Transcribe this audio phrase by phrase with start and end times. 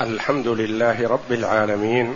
[0.00, 2.14] الحمد لله رب العالمين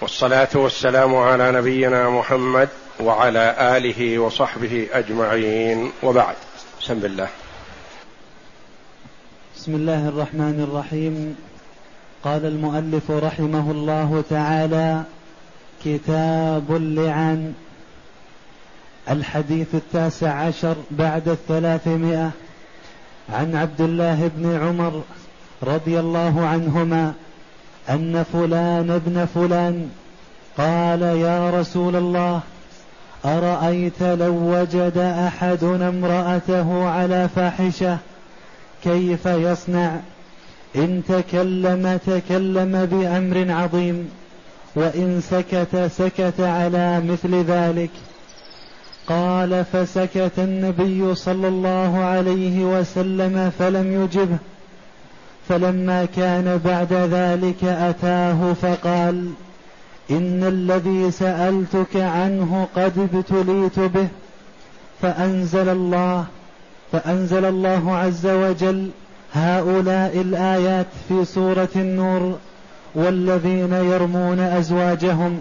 [0.00, 2.68] والصلاة والسلام على نبينا محمد
[3.00, 6.34] وعلى آله وصحبه أجمعين وبعد.
[6.80, 7.28] بسم الله.
[9.56, 11.36] بسم الله الرحمن الرحيم.
[12.24, 15.02] قال المؤلف رحمه الله تعالى
[15.84, 17.54] كتاب اللعان
[19.10, 22.30] الحديث التاسع عشر بعد الثلاثمائة
[23.28, 25.02] عن عبد الله بن عمر
[25.62, 27.12] رضي الله عنهما
[27.90, 29.88] أن فلان ابن فلان
[30.58, 32.40] قال يا رسول الله
[33.24, 37.98] أرأيت لو وجد أحدنا امرأته على فاحشة
[38.84, 39.96] كيف يصنع
[40.76, 44.10] إن تكلم تكلم بأمر عظيم
[44.76, 47.90] وإن سكت سكت على مثل ذلك
[49.06, 54.38] قال فسكت النبي صلى الله عليه وسلم فلم يجبه
[55.48, 59.30] فلما كان بعد ذلك أتاه فقال
[60.10, 64.08] إن الذي سألتك عنه قد ابتليت به
[65.02, 66.24] فأنزل الله
[66.92, 68.90] فأنزل الله عز وجل
[69.32, 72.38] هؤلاء الآيات في سورة النور
[72.94, 75.40] والذين يرمون أزواجهم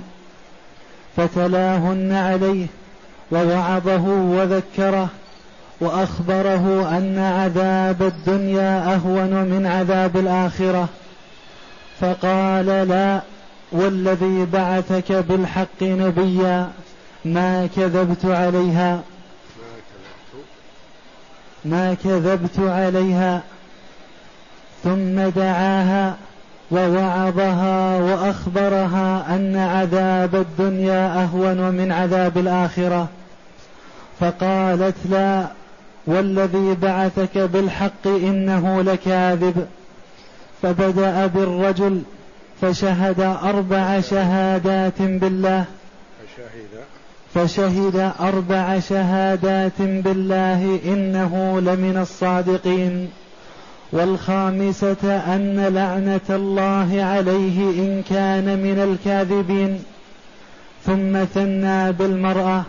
[1.18, 2.66] فتلاهن عليه
[3.32, 5.10] ووعظه وذكره
[5.82, 10.88] وأخبره أن عذاب الدنيا أهون من عذاب الآخرة.
[12.02, 13.22] فقال لا
[13.72, 16.70] والذي بعثك بالحق نبيا
[17.26, 19.02] ما كذبت عليها.
[21.66, 23.42] ما كذبت عليها.
[24.84, 26.16] ثم دعاها
[26.72, 33.08] ووعظها وأخبرها أن عذاب الدنيا أهون من عذاب الآخرة.
[34.20, 35.48] فقالت لا
[36.08, 39.68] والذي بعثك بالحق إنه لكاذب.
[40.62, 42.02] فبدأ بالرجل
[42.62, 45.66] فشهد أربع شهادات بالله.
[46.36, 46.84] فشهد.
[47.34, 53.10] فشهد أربع شهادات بالله إنه لمن الصادقين.
[53.92, 59.84] والخامسة أن لعنة الله عليه إن كان من الكاذبين.
[60.86, 62.64] ثم ثنى بالمرأة.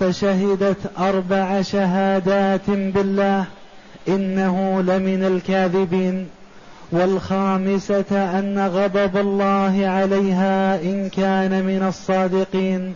[0.00, 3.44] فشهدت أربع شهادات بالله
[4.08, 6.28] إنه لمن الكاذبين
[6.92, 12.94] والخامسة أن غضب الله عليها إن كان من الصادقين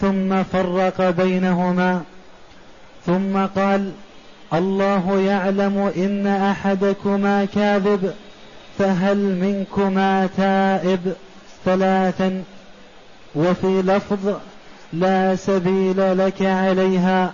[0.00, 2.02] ثم فرق بينهما.
[3.06, 3.92] ثم قال
[4.54, 8.14] الله يعلم إن أحدكما كاذب
[8.78, 11.12] فهل منكما تائب؟
[11.64, 12.42] ثلاثا.
[13.34, 14.34] وفي لفظ
[15.00, 17.32] لا سبيل لك عليها.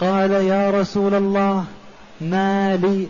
[0.00, 1.64] قال يا رسول الله
[2.20, 3.06] ما لي.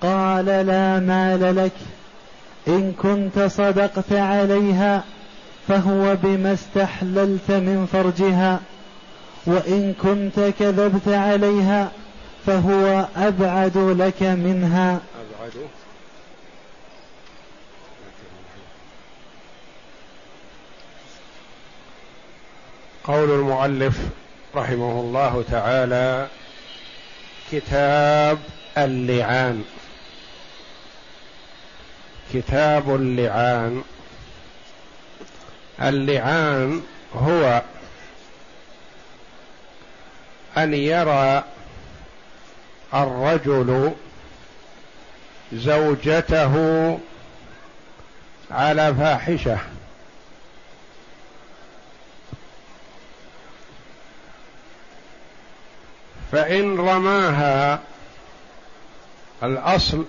[0.00, 1.72] قال لا مال لك.
[2.68, 5.04] إن كنت صدقت عليها
[5.68, 8.60] فهو بما استحللت من فرجها.
[9.46, 11.88] وإن كنت كذبت عليها
[12.46, 15.00] فهو أبعد لك منها.
[23.04, 23.98] قول المؤلف
[24.54, 26.28] رحمه الله تعالى
[27.52, 28.38] كتاب
[28.78, 29.64] اللعان.
[32.34, 33.82] كتاب اللعان.
[35.82, 36.82] اللعان
[37.14, 37.62] هو
[40.56, 41.44] أن يرى
[42.94, 43.92] الرجل
[45.52, 46.98] زوجته
[48.50, 49.58] على فاحشة.
[56.32, 57.80] فإن رماها
[59.42, 60.04] الأصل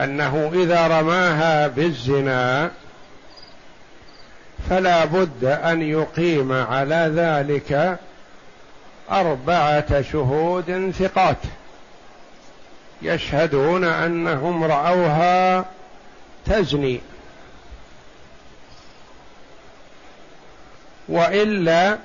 [0.00, 2.70] أنه إذا رماها بالزنا
[4.70, 7.98] فلا بد أن يقيم على ذلك
[9.10, 11.36] أربعة شهود ثقات.
[13.02, 15.64] يشهدون أنهم رأوها
[16.46, 17.00] تزني.
[21.08, 21.98] وإلا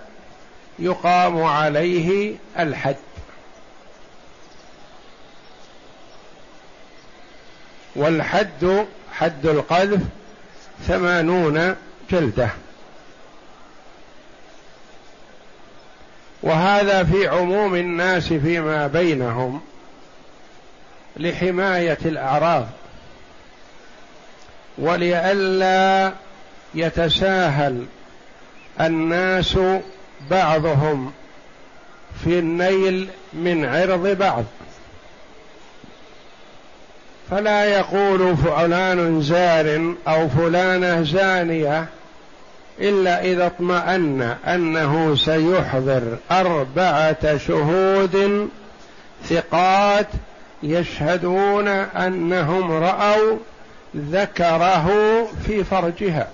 [0.81, 2.95] يقام عليه الحد.
[7.95, 10.01] والحد حد القذف
[10.87, 11.75] ثمانون
[12.11, 12.49] جلدة.
[16.43, 19.61] وهذا في عموم الناس فيما بينهم
[21.17, 22.67] لحماية الأعراض.
[24.77, 26.13] ولئلا
[26.73, 27.85] يتساهل
[28.81, 29.57] الناس
[30.29, 31.11] بعضهم
[32.23, 34.43] في النيل من عرض بعض.
[37.31, 41.85] فلا يقول فلان زار أو فلانه زانية
[42.79, 48.49] إلا إذا اطمأن أنه سيحضر أربعة شهود
[49.25, 50.07] ثقات
[50.63, 53.37] يشهدون أنهم رأوا
[53.95, 54.87] ذكره
[55.45, 56.27] في فرجها.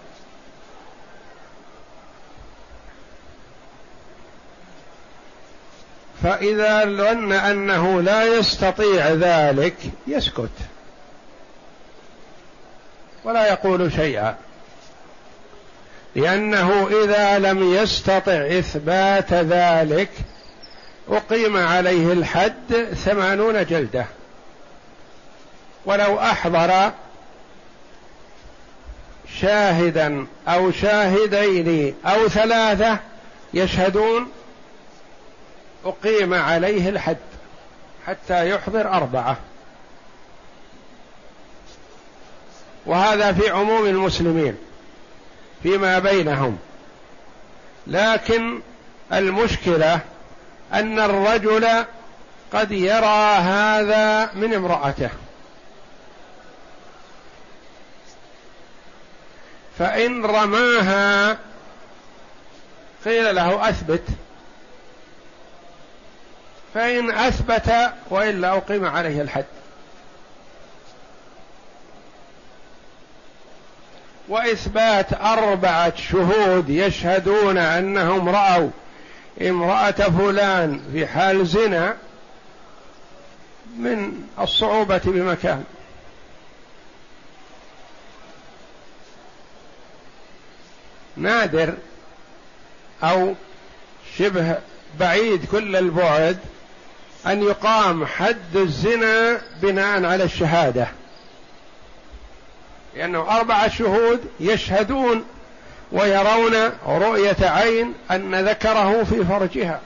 [6.23, 9.75] فإذا ظن أنه لا يستطيع ذلك
[10.07, 10.49] يسكت.
[13.23, 14.35] ولا يقول شيئا.
[16.15, 20.09] لأنه إذا لم يستطع إثبات ذلك
[21.09, 24.05] أقيم عليه الحد ثمانون جلدة.
[25.85, 26.91] ولو أحضر
[29.39, 32.99] شاهدا أو شاهدين أو ثلاثة
[33.53, 34.31] يشهدون
[35.85, 37.17] أقيم عليه الحد
[38.07, 39.37] حتى يحضر أربعة.
[42.85, 44.57] وهذا في عموم المسلمين
[45.63, 46.57] فيما بينهم.
[47.87, 48.61] لكن
[49.13, 49.99] المشكلة
[50.73, 51.85] أن الرجل
[52.53, 55.09] قد يرى هذا من امرأته.
[59.79, 61.37] فإن رماها
[63.05, 64.03] قيل له أثبت.
[66.77, 67.73] فإن أثبت
[68.09, 69.45] وإلا أقيم عليه الحد.
[74.27, 78.69] وإثبات أربعة شهود يشهدون أنهم رأوا
[79.41, 81.97] امرأة فلان في حال زنا
[83.77, 85.63] من الصعوبة بمكان.
[91.15, 91.73] نادر
[93.03, 93.33] أو
[94.17, 94.57] شبه
[94.99, 96.39] بعيد كل البعد
[97.27, 100.87] أن يقام حد الزنا بناء على الشهادة.
[102.95, 105.23] لأنه أربعة شهود يشهدون
[105.91, 106.53] ويرون
[106.87, 109.79] رؤية عين أن ذكره في فرجها.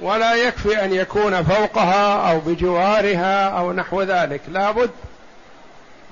[0.00, 4.40] ولا يكفي أن يكون فوقها أو بجوارها أو نحو ذلك.
[4.48, 4.90] لابد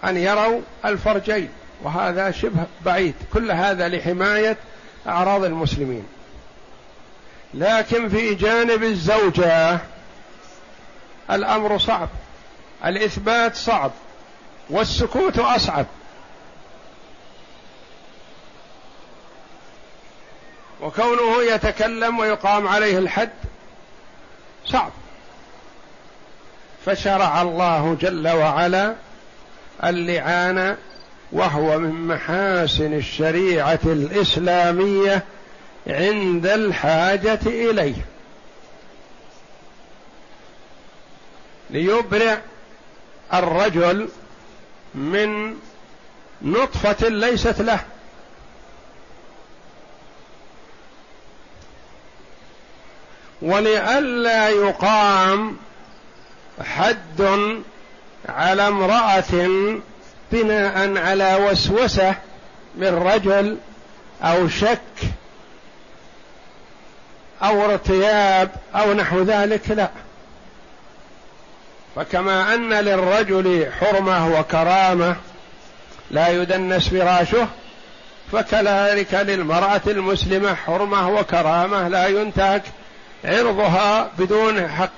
[0.05, 1.49] أن يروا الفرجين.
[1.83, 3.15] وهذا شبه بعيد.
[3.35, 4.57] كل هذا لحماية
[5.07, 6.07] أعراض المسلمين.
[7.55, 9.79] لكن في جانب الزوجة
[11.31, 12.09] الأمر صعب
[12.85, 13.91] الإثبات صعب
[14.71, 15.87] والسكوت أصعب.
[20.81, 23.31] وكونه يتكلم ويقام عليه الحد
[24.67, 24.93] صعب.
[26.87, 28.95] فشرع الله جل وعلا
[29.85, 30.77] اللعان
[31.33, 35.25] وهو من محاسن الشريعة الإسلامية
[35.87, 37.95] عند الحاجة إليه.
[41.71, 42.37] ليبرئ
[43.35, 44.09] الرجل
[44.95, 45.57] من
[46.43, 47.81] نطفة ليست له.
[53.43, 55.57] ولئلا يقام
[56.65, 57.23] حد
[58.29, 59.69] على امرأة
[60.33, 62.15] بناء على وسوسة
[62.77, 63.59] من رجل
[64.23, 64.79] أو شك
[67.43, 69.91] أو ارتياب أو نحو ذلك لا.
[72.01, 75.17] فكما أن للرجل حرمة وكرامة
[76.11, 77.49] لا يدنس فراشه
[78.33, 82.63] فكذلك للمرأة المسلمة حرمة وكرامة لا ينتهك
[83.25, 84.93] عرضها بدون حق.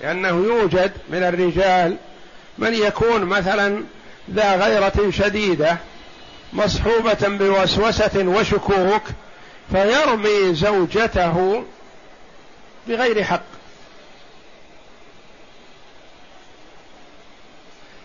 [0.00, 1.96] لأنه يوجد من الرجال
[2.58, 3.84] من يكون مثلا
[4.34, 5.76] ذا غيرة شديدة
[6.52, 9.02] مصحوبة بوسوسة وشكوك
[9.72, 11.64] فيرمي زوجته
[12.88, 13.49] بغير حق.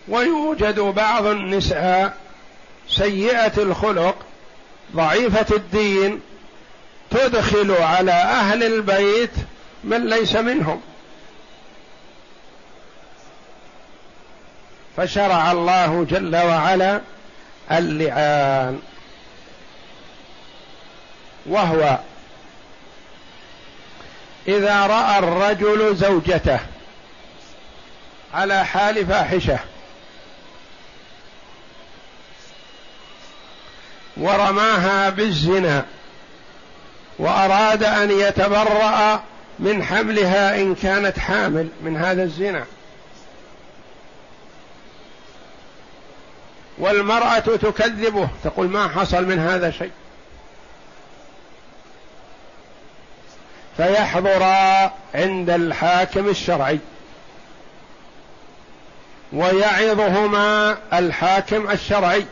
[0.08, 2.16] ويوجد بعض النساء
[2.88, 4.16] سيئة الخلق
[4.96, 6.20] ضعيفة الدين
[7.10, 9.30] تدخل على أهل البيت
[9.84, 10.80] من ليس منهم.
[14.96, 17.00] فشرع الله جل وعلا
[17.72, 18.80] اللعان
[21.46, 21.98] وهو
[24.48, 26.60] إذا رأى الرجل زوجته
[28.34, 29.58] على حال فاحشة
[34.16, 35.84] ورماها بالزنا
[37.18, 39.22] وأراد أن يتبرأ
[39.58, 42.64] من حملها إن كانت حامل من هذا الزنا.
[46.78, 49.90] والمرأة تكذبه تقول ما حصل من هذا شيء.
[53.76, 54.42] فيحضر
[55.14, 56.78] عند الحاكم الشرعي.
[59.32, 62.26] ويعظهما الحاكم الشرعي.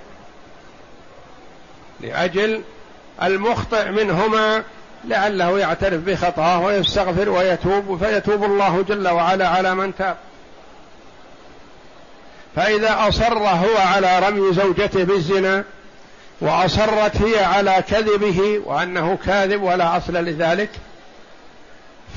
[2.00, 2.62] لأجل
[3.22, 4.62] المخطئ منهما
[5.04, 10.16] لعله يعترف بخطأه ويستغفر ويتوب فيتوب الله جل وعلا على من تاب.
[12.56, 15.64] فإذا أصر هو على رمي زوجته بالزنا
[16.40, 20.70] وأصرت هي على كذبه وأنه كاذب ولا أصل لذلك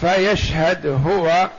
[0.01, 1.49] فيشهد هو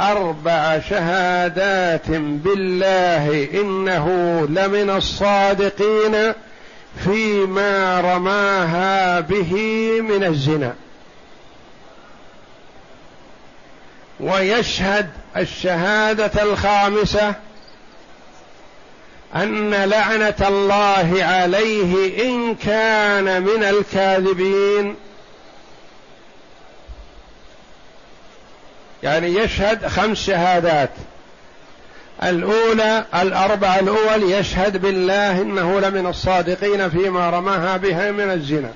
[0.00, 4.08] أربع شهادات بالله إنه
[4.50, 6.32] لمن الصادقين
[7.04, 9.52] فيما رماها به
[10.00, 10.74] من الزنا.
[14.20, 17.34] ويشهد الشهادة الخامسة
[19.34, 24.96] أن لعنة الله عليه إن كان من الكاذبين.
[29.02, 30.90] يعني يشهد خمس شهادات.
[32.22, 38.70] الأولى الأربع الأول يشهد بالله إنه لمن الصادقين فيما رماها بها من الزنا.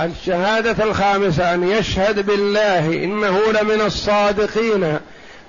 [0.00, 4.98] الشهادة الخامسة أن يشهد بالله إنه لمن الصادقين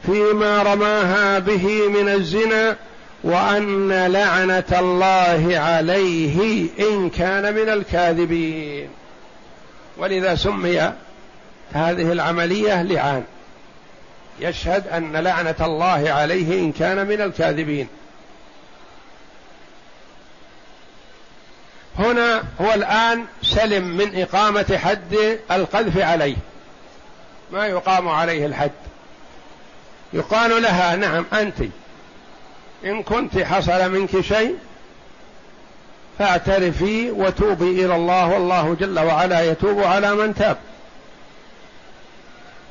[0.05, 2.75] فيما رماها به من الزنا
[3.23, 8.89] وأن لعنة الله عليه إن كان من الكاذبين.
[9.97, 10.91] ولذا سمي
[11.73, 13.23] هذه العملية لعان.
[14.41, 17.87] يشهد أن لعنة الله عليه إن كان من الكاذبين.
[21.99, 26.35] هنا هو الآن سلم من إقامة حد القذف عليه.
[27.51, 28.71] ما يقام عليه الحد.
[30.13, 31.59] يقال لها نعم أنت.
[32.85, 34.55] إن كنت حصل منك شيء
[36.19, 40.57] فاعترفي وتوبي إلى الله والله جل وعلا يتوب على من تاب.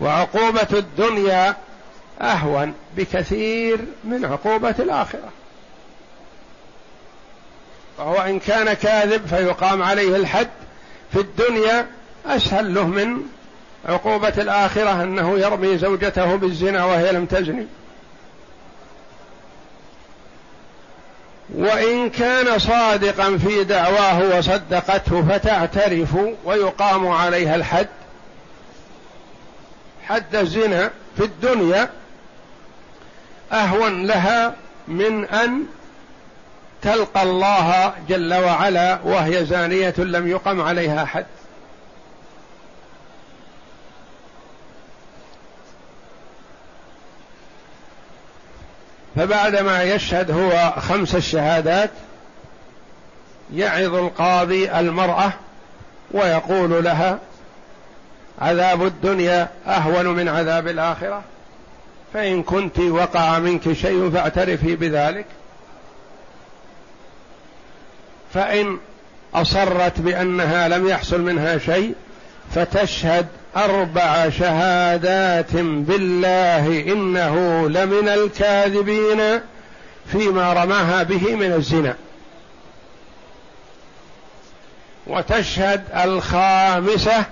[0.01, 1.57] وعقوبة الدنيا
[2.21, 5.29] أهون بكثير من عقوبة الآخرة.
[7.99, 10.49] فهو إن كان كاذب فيقام عليه الحد
[11.13, 11.87] في الدنيا
[12.27, 13.23] أسهل له من
[13.89, 17.67] عقوبة الآخرة أنه يرمي زوجته بالزنا وهي لم تزني.
[21.55, 27.89] وإن كان صادقا في دعواه وصدقته فتعترف ويقام عليها الحد
[30.11, 31.91] حد الزنا في الدنيا
[33.53, 34.55] أهون لها
[34.89, 35.67] من أن
[36.83, 41.27] تلقى الله جل وعلا وهي زانية لم يقم عليها حد
[49.17, 51.91] فبعدما يشهد هو خمس الشهادات
[53.55, 55.33] يعظ القاضي المرأة
[56.11, 57.19] ويقول لها
[58.41, 61.23] عذاب الدنيا أهون من عذاب الآخرة.
[62.15, 65.27] فإن كنت وقع منك شيء فاعترفي بذلك.
[68.35, 68.79] فإن
[69.35, 71.95] أصرت بأنها لم يحصل منها شيء
[72.55, 79.41] فتشهد أربع شهادات بالله إنه لمن الكاذبين
[80.13, 81.95] فيما رماها به من الزنا.
[85.07, 87.25] وتشهد الخامسة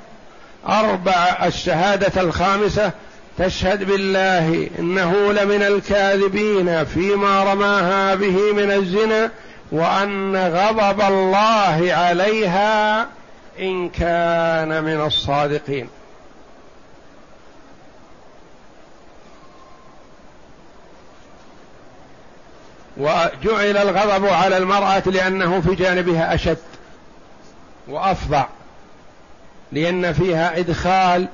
[0.66, 2.92] أربع الشهادة الخامسة
[3.38, 9.30] تشهد بالله إنه لمن الكاذبين فيما رماها به من الزنا
[9.72, 13.06] وأن غضب الله عليها
[13.60, 15.88] إن كان من الصادقين.
[22.96, 26.58] وجعل الغضب على المرأة لأنه في جانبها أشد
[27.88, 28.46] وأفظع.
[29.72, 31.28] لأن فيها إدخال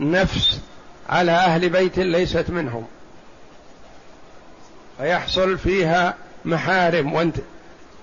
[0.00, 0.60] نفس
[1.08, 2.86] على أهل بيت ليست منهم.
[4.98, 7.32] فيحصل فيها محارم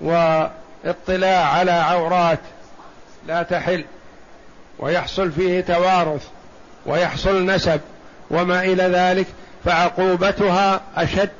[0.00, 2.40] واطلاع على عورات
[3.26, 3.84] لا تحل.
[4.78, 6.26] ويحصل فيه توارث
[6.86, 7.80] ويحصل نسب
[8.30, 9.26] وما إلى ذلك
[9.64, 11.30] فعقوبتها أشد.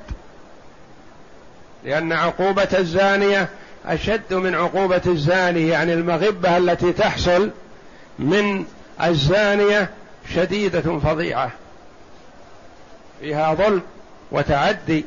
[1.84, 3.48] لأن عقوبة الزانية
[3.86, 7.50] أشد من عقوبة الزاني يعني المغبة التي تحصل
[8.18, 8.64] من
[9.02, 9.90] الزانية
[10.34, 11.50] شديدة فظيعة.
[13.20, 13.82] فيها ظلم
[14.30, 15.04] وتعدي.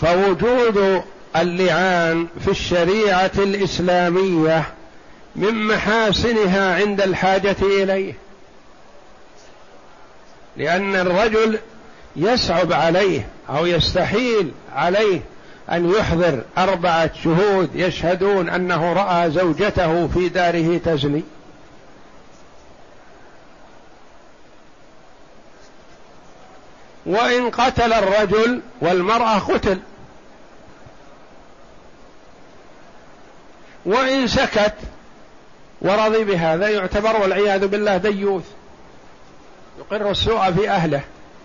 [0.00, 1.02] فوجود
[1.36, 4.64] اللعان في الشريعة الإسلامية
[5.36, 8.14] من محاسنها عند الحاجة إليه.
[10.56, 11.58] لأن الرجل
[12.16, 15.20] يصعب عليه أو يستحيل عليه
[15.72, 21.22] أن يحضر أربعة شهود يشهدون أنه رأى زوجته في داره تزني.
[27.06, 29.78] وإن قتل الرجل والمرأة قتل.
[33.86, 34.74] وإن سكت
[35.80, 38.44] ورضي بهذا يعتبر والعياذ بالله ديوث
[39.78, 41.02] يقر السوء في أهله.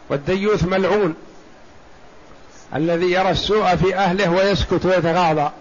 [0.10, 1.16] والديوث ملعون
[2.76, 5.52] الذي يرى السوء في أهله ويسكت ويتغاضى.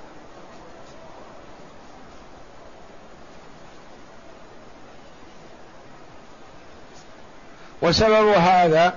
[7.83, 8.95] وسبب هذا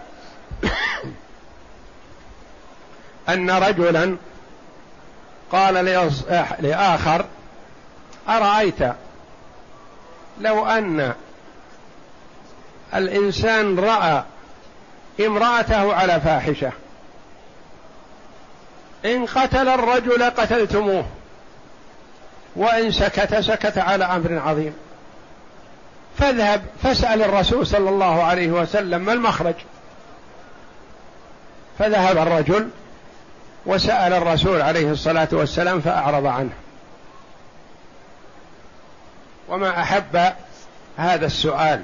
[3.29, 4.17] أن رجلا
[5.51, 5.73] قال
[6.59, 7.25] لآخر
[8.29, 8.79] أرأيت
[10.39, 11.13] لو أن
[12.95, 14.23] الإنسان رأى
[15.19, 16.71] امرأته على فاحشة.
[19.05, 21.05] إن قتل الرجل قتلتموه.
[22.55, 24.73] وإن سكت سكت على أمر عظيم.
[26.17, 29.55] فاذهب فاسأل الرسول صلى الله عليه وسلم ما المخرج؟
[31.79, 32.69] فذهب الرجل
[33.65, 36.53] وسأل الرسول عليه الصلاة والسلام فأعرض عنه.
[39.49, 40.33] وما أحب
[40.97, 41.83] هذا السؤال.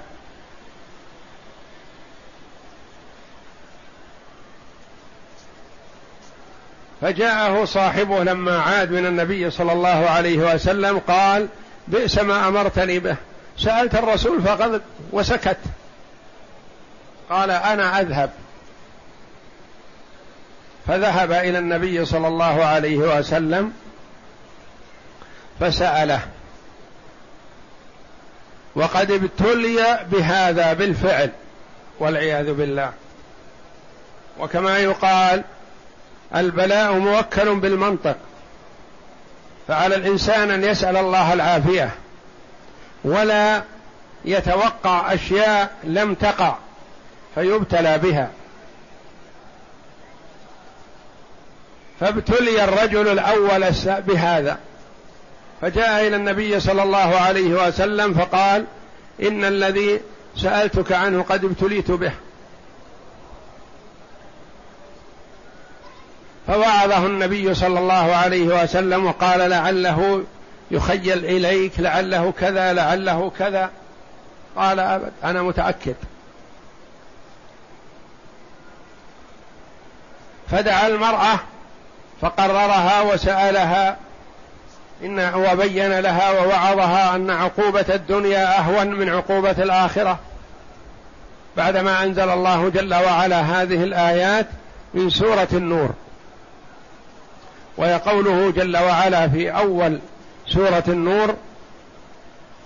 [7.01, 11.47] فجاءه صاحبه لما عاد من النبي صلى الله عليه وسلم قال
[11.87, 13.15] بئس ما أمرتني به.
[13.57, 15.57] سألت الرسول فغضب وسكت.
[17.29, 18.29] قال أنا أذهب.
[20.87, 23.73] فذهب إلى النبي صلى الله عليه وسلم
[25.59, 26.21] فسأله
[28.75, 31.29] وقد ابتلي بهذا بالفعل
[31.99, 32.93] والعياذ بالله.
[34.39, 35.43] وكما يقال
[36.35, 38.15] البلاء موكل بالمنطق.
[39.67, 41.89] فعلى الإنسان أن يسأل الله العافية
[43.03, 43.63] ولا
[44.25, 46.55] يتوقع أشياء لم تقع
[47.35, 48.29] فيبتلى بها.
[51.99, 54.57] فابتلي الرجل الأول بهذا.
[55.61, 58.65] فجاء إلى النبي صلى الله عليه وسلم فقال
[59.21, 60.01] إن الذي
[60.37, 62.11] سألتك عنه قد ابتليت به.
[66.49, 70.23] فوعظه النبي صلى الله عليه وسلم وقال لعله
[70.71, 73.69] يخيل إليك لعله كذا لعله كذا.
[74.55, 75.95] قال أبد أنا متأكد.
[80.51, 81.39] فدعا المرأة
[82.21, 83.97] فقررها وسألها
[85.03, 90.19] إن وبين لها ووعظها أن عقوبة الدنيا أهون من عقوبة الآخرة.
[91.57, 94.47] بعدما أنزل الله جل وعلا هذه الآيات
[94.93, 95.89] من سورة النور.
[97.79, 99.99] ويقوله جل وعلا في أول
[100.47, 101.35] سورة النور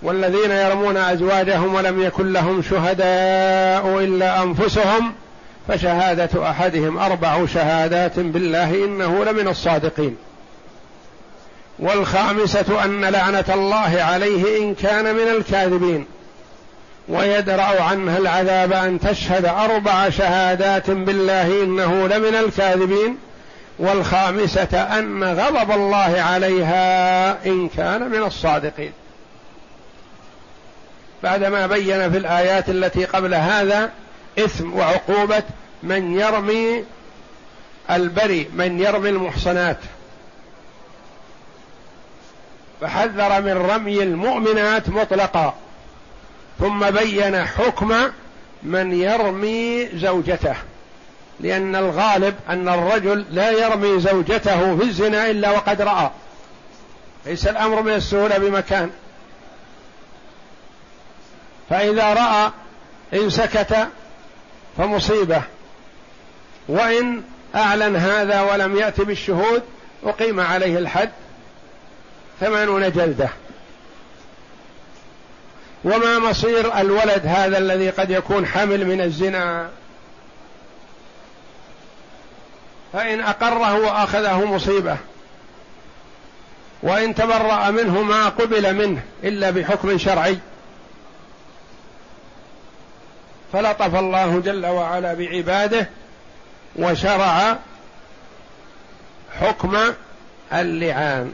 [0.02, 5.14] والذين يرمون أزواجهم ولم يكن لهم شهداء إلا أنفسهم
[5.68, 10.18] فشهادة أحدهم أربع شهادات بالله إنه لمن الصادقين.
[11.80, 16.06] والخامسة أن لعنة الله عليه إن كان من الكاذبين.
[17.10, 23.18] ويدرأ عنها العذاب أن تشهد أربع شهادات بالله إنه لمن الكاذبين.
[23.80, 28.92] والخامسة أن غضب الله عليها إن كان من الصادقين.
[31.24, 33.92] بعدما بين في الآيات التي قبل هذا
[34.40, 35.44] إثم وعقوبة
[35.84, 36.84] من يرمي
[37.92, 39.78] البري من يرمي المحصنات.
[42.82, 45.54] فحذر من رمي المؤمنات مطلقا.
[46.60, 47.96] ثم بين حكم
[48.64, 50.56] من يرمي زوجته.
[51.40, 56.10] لأن الغالب أن الرجل لا يرمي زوجته في الزنا إلا وقد رأى.
[57.26, 58.90] ليس الأمر من السهولة بمكان.
[61.70, 62.52] فإذا رأى
[63.14, 63.88] إن سكت
[64.78, 65.42] فمصيبة.
[66.68, 67.22] وإن
[67.56, 69.62] أعلن هذا ولم يأت بالشهود
[70.04, 71.10] أقيم عليه الحد
[72.40, 73.30] ثمانون جلدة.
[75.84, 79.70] وما مصير الولد هذا الذي قد يكون حمل من الزنا؟
[82.94, 84.98] فإن أقره وأخذه مصيبة.
[86.84, 90.38] وإن تبرأ منه ما قبل منه إلا بحكم شرعي.
[93.54, 95.90] فلطف الله جل وعلا بعباده
[96.76, 97.58] وشرع
[99.40, 99.78] حكم
[100.54, 101.34] اللعان.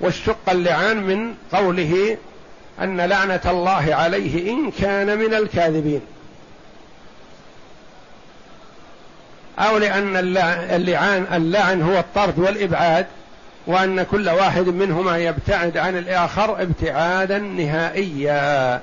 [0.00, 2.16] والشق اللعان من قوله
[2.80, 6.00] أن لعنة الله عليه إن كان من الكاذبين.
[9.60, 10.16] أو لأن
[10.70, 13.06] اللعان اللعن هو الطرد والإبعاد
[13.66, 18.80] وأن كل واحد منهما يبتعد عن الآخر ابتعادا نهائيا.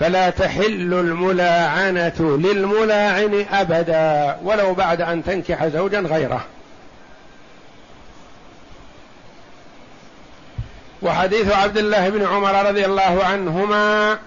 [0.00, 6.44] فلا تحل الملاعنة للملاعن أبدا ولو بعد أن تنكح زوجا غيره.
[11.02, 14.18] وحديث عبد الله بن عمر رضي الله عنهما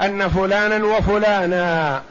[0.00, 2.02] أن فلانا وفلانا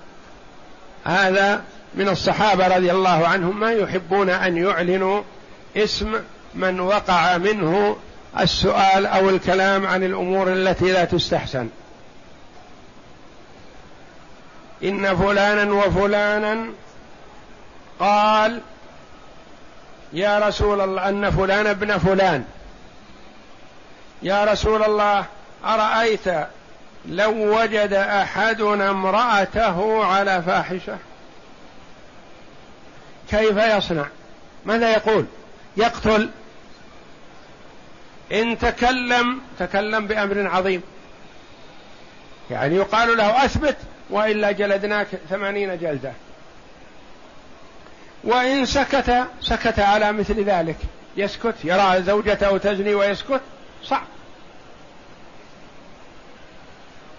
[1.06, 1.62] هذا
[1.96, 5.22] من الصحابة رضي الله عنهم ما يحبون أن يعلنوا
[5.78, 6.14] اسم
[6.56, 7.98] من وقع منه
[8.40, 11.70] السؤال أو الكلام عن الأمور التي لا تستحسن.
[14.84, 16.66] إن فلانا وفلانا
[18.00, 18.62] قال
[20.14, 22.44] يا رسول الله أن فلان ابن فلان.
[24.24, 25.26] يا رسول الله
[25.66, 26.28] أرأيت
[27.06, 30.98] لو وجد أحدنا امرأته على فاحشة؟
[33.34, 34.06] كيف يصنع؟
[34.66, 35.26] ماذا يقول؟
[35.78, 36.30] يقتل.
[38.32, 40.82] إن تكلم تكلم بأمر عظيم.
[42.52, 43.78] يعني يقال له أثبت
[44.10, 46.12] وإلا جلدناك ثمانين جلدة.
[48.24, 50.78] وإن سكت سكت على مثل ذلك.
[51.18, 53.42] يسكت يرى زوجته تزني ويسكت
[53.84, 54.08] صعب.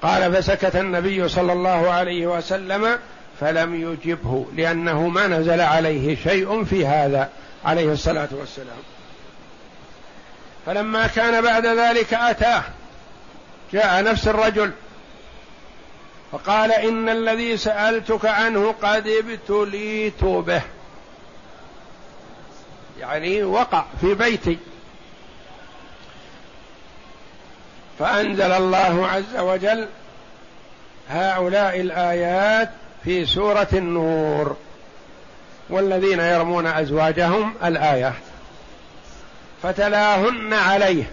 [0.03, 2.99] قال فسكت النبي صلى الله عليه وسلم
[3.41, 7.31] فلم يجبه لأنه ما نزل عليه شيء في هذا
[7.65, 8.77] عليه الصلاة والسلام.
[10.67, 12.63] فلما كان بعد ذلك أتاه
[13.73, 14.73] جاء نفس الرجل
[16.33, 20.63] فقال إن الذي سألتك عنه قد ابتليت به.
[23.01, 24.59] يعني وقع في بيتي.
[27.99, 29.89] فأنزل الله عز وجل
[31.09, 32.71] هؤلاء الآيات
[33.05, 34.57] في سورة النور.
[35.71, 38.13] والذين يرمون أزواجهم الآية.
[39.63, 41.05] فتلاهن عليه.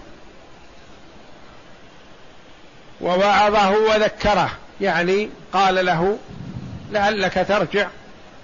[3.01, 4.49] ووعظه وذكره.
[4.81, 6.17] يعني قال له
[6.91, 7.87] لعلك ترجع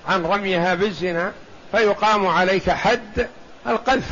[0.08, 1.32] عن رميها بالزنا
[1.72, 3.28] فيقام عليك حد
[3.68, 4.10] القذف.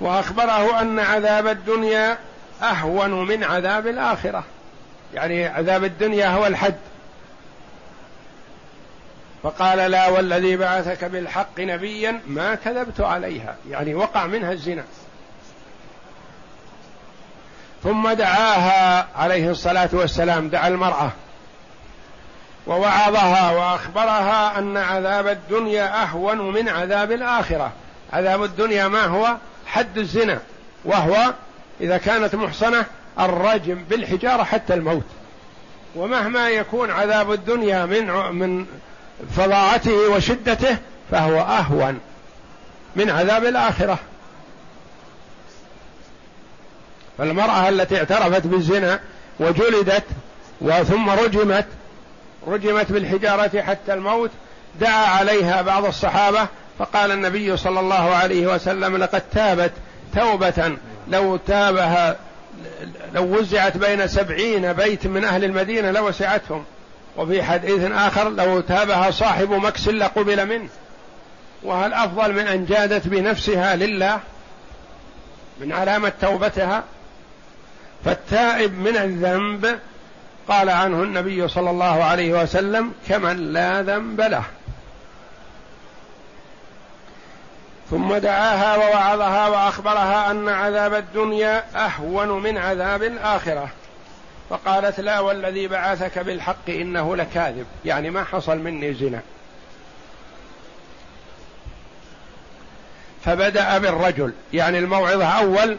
[0.00, 2.18] وأخبره أن عذاب الدنيا
[2.62, 4.44] أهون من عذاب الآخرة.
[5.14, 6.74] يعني عذاب الدنيا هو الحد.
[9.42, 13.56] فقال لا والذي بعثك بالحق نبيا ما كذبت عليها.
[13.70, 14.84] يعني وقع منها الزنا.
[17.82, 21.10] ثم دعاها عليه الصلاة والسلام دعا المرأة.
[22.66, 27.72] ووعظها وأخبرها أن عذاب الدنيا أهون من عذاب الآخرة.
[28.12, 30.38] عذاب الدنيا ما هو؟ حد الزنا.
[30.84, 31.34] وهو
[31.80, 32.84] إذا كانت محصنة
[33.20, 35.04] الرجم بالحجارة حتى الموت.
[35.96, 38.66] ومهما يكون عذاب الدنيا من من
[39.36, 40.76] فظاعته وشدته
[41.10, 42.00] فهو أهون
[42.96, 43.98] من عذاب الآخرة.
[47.18, 49.00] فالمرأة التي اعترفت بالزنا
[49.40, 50.04] وجلدت
[50.60, 51.66] وثم رجمت
[52.46, 54.30] رجمت بالحجارة حتى الموت
[54.80, 56.46] دعا عليها بعض الصحابة
[56.78, 59.72] فقال النبي صلى الله عليه وسلم لقد تابت
[60.16, 60.76] توبة
[61.08, 62.16] لو تابها
[63.14, 66.64] لو وزعت بين سبعين بيت من أهل المدينة لوسعتهم.
[67.16, 70.68] وفي حديث آخر لو تابها صاحب مكس لقبل منه.
[71.62, 74.20] وهل أفضل من أن جادت بنفسها لله؟
[75.60, 76.84] من علامة توبتها؟
[78.04, 79.78] فالتائب من الذنب
[80.48, 84.44] قال عنه النبي صلى الله عليه وسلم كمن لا ذنب له.
[87.94, 93.68] ثم دعاها ووعظها وأخبرها أن عذاب الدنيا أهون من عذاب الآخرة.
[94.50, 97.66] فقالت لا والذي بعثك بالحق إنه لكاذب.
[97.84, 99.20] يعني ما حصل مني زنا.
[103.24, 104.32] فبدأ بالرجل.
[104.52, 105.76] يعني الموعظه أول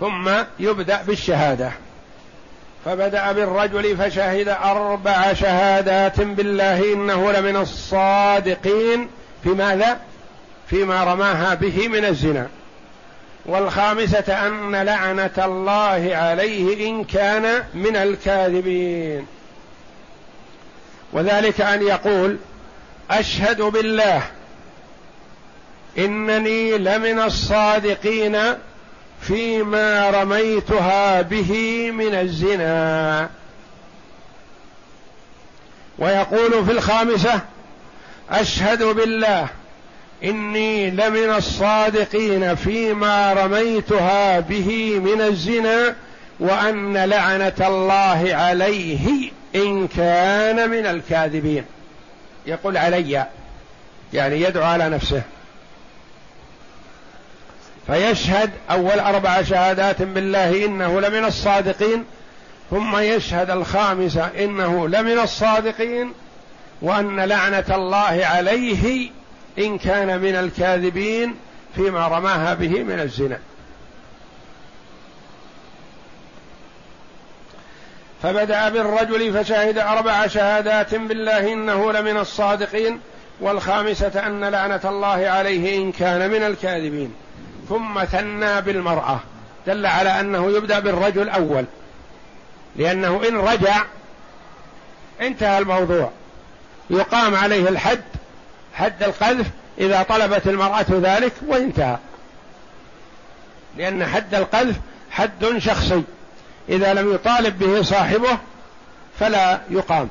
[0.00, 1.72] ثم يبدأ بالشهادة.
[2.84, 9.08] فبدأ بالرجل فشهد أربع شهادات بالله إنه لمن الصادقين.
[9.42, 10.11] في ماذا؟
[10.72, 12.48] فيما رماها به من الزنا.
[13.46, 19.26] والخامسة أن لعنة الله عليه إن كان من الكاذبين.
[21.12, 22.36] وذلك أن يقول
[23.10, 24.22] أشهد بالله
[25.98, 28.38] إنني لمن الصادقين
[29.20, 33.30] فيما رميتها به من الزنا.
[35.98, 37.40] ويقول في الخامسة
[38.30, 39.48] أشهد بالله
[40.24, 45.94] إني لمن الصادقين فيما رميتها به من الزنا
[46.40, 51.64] وأن لعنة الله عليه إن كان من الكاذبين.
[52.46, 53.26] يقول علي
[54.12, 55.22] يعني يدعو على نفسه.
[57.86, 62.04] فيشهد أول أربع شهادات بالله إنه لمن الصادقين
[62.70, 66.12] ثم يشهد الخامسة إنه لمن الصادقين
[66.82, 69.10] وأن لعنة الله عليه
[69.58, 71.34] إن كان من الكاذبين
[71.74, 73.38] فيما رماها به من الزنا.
[78.22, 83.00] فبدأ بالرجل فشهد أربع شهادات بالله إنه لمن الصادقين
[83.40, 87.14] والخامسة أن لعنة الله عليه إن كان من الكاذبين.
[87.68, 89.20] ثم ثنى بالمرأة.
[89.66, 91.64] دل على أنه يبدأ بالرجل أول.
[92.76, 93.82] لأنه إن رجع
[95.20, 96.10] انتهى الموضوع.
[96.90, 98.02] يقام عليه الحد
[98.74, 99.46] حد القذف
[99.78, 101.96] إذا طلبت المرأة ذلك وانتهى.
[103.76, 104.76] لأن حد القذف
[105.10, 106.02] حد شخصي.
[106.68, 108.38] إذا لم يطالب به صاحبه
[109.18, 110.08] فلا يقام.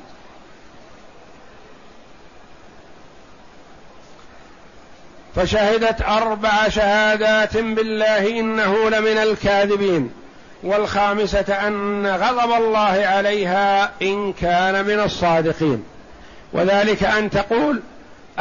[5.36, 10.12] فشهدت أربع شهادات بالله إنه لمن الكاذبين.
[10.63, 15.84] والخامسة أن غضب الله عليها إن كان من الصادقين.
[16.54, 17.82] وذلك أن تقول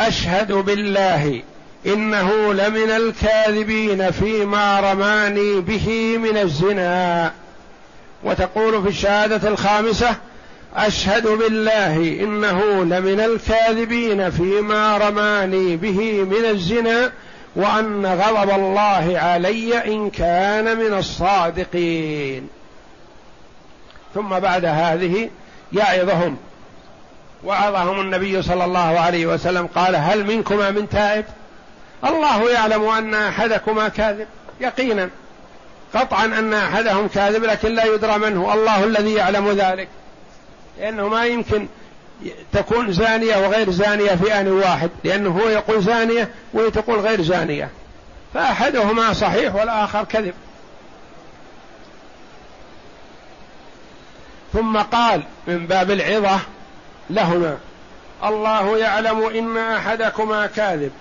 [0.00, 1.42] أشهد بالله
[1.86, 7.32] إنه لمن الكاذبين فيما رماني به من الزنا.
[8.24, 10.16] وتقول في الشهادة الخامسة
[10.76, 17.12] أشهد بالله إنه لمن الكاذبين فيما رماني به من الزنا
[17.56, 22.48] وأن غضب الله علي إن كان من الصادقين.
[24.14, 25.30] ثم بعد هذه
[25.72, 26.36] يعظهم
[27.44, 31.24] وعظهم النبي صلى الله عليه وسلم قال هل منكما من تائب؟
[32.04, 34.26] الله يعلم أن أحدكما كاذب
[34.60, 35.10] يقينا.
[35.94, 39.88] قطعا أن أحدهم كاذب لكن لا يدرى من هو الله الذي يعلم ذلك.
[40.78, 41.66] لأنه ما يمكن
[42.52, 44.90] تكون زانية وغير زانية في آن واحد.
[45.04, 47.68] لأنه هو يقول زانية وهي تقول غير زانية.
[48.34, 50.34] فأحدهما صحيح والآخر كذب.
[54.52, 56.40] ثم قال من باب العظة
[57.10, 57.58] لهما.
[58.24, 60.92] الله يعلم إن أحدكما كاذب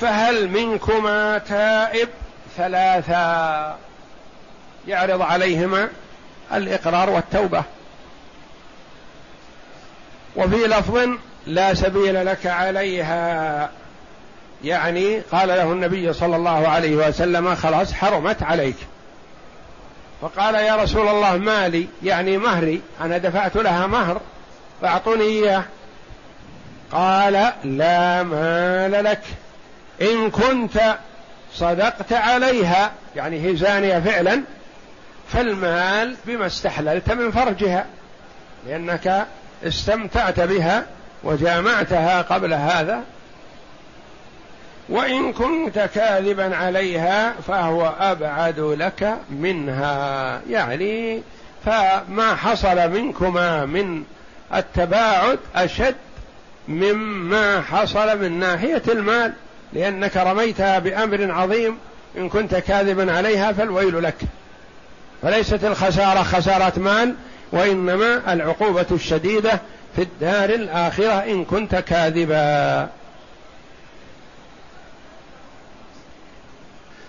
[0.00, 2.08] فهل منكما تائب؟
[2.56, 3.76] ثلاثا
[4.88, 5.88] يعرض عليهما
[6.52, 7.62] الإقرار والتوبة.
[10.36, 11.08] وفي لفظ
[11.46, 13.70] لا سبيل لك عليها
[14.64, 18.76] يعني قال له النبي صلى الله عليه وسلم خلاص حرمت عليك.
[20.22, 24.20] فقال يا رسول الله مالي يعني مهري أنا دفعت لها مهر.
[24.82, 25.64] فأعطوني إياه.
[26.92, 29.22] قال لا مال لك.
[30.02, 30.96] إن كنت
[31.54, 34.42] صدقت عليها يعني هي زانية فعلا
[35.28, 37.86] فالمال بما استحللت من فرجها
[38.66, 39.26] لأنك
[39.64, 40.86] استمتعت بها
[41.24, 43.00] وجامعتها قبل هذا.
[44.88, 50.40] وإن كنت كاذبا عليها فهو أبعد لك منها.
[50.50, 51.22] يعني
[51.64, 54.04] فما حصل منكما من
[54.54, 55.94] التباعد أشد
[56.68, 59.32] مما حصل من ناحية المال
[59.72, 61.78] لأنك رميتها بأمر عظيم
[62.18, 64.16] إن كنت كاذبا عليها فالويل لك.
[65.22, 67.14] فليست الخسارة خسارة مال
[67.52, 69.60] وإنما العقوبة الشديدة
[69.96, 72.88] في الدار الآخرة إن كنت كاذبا.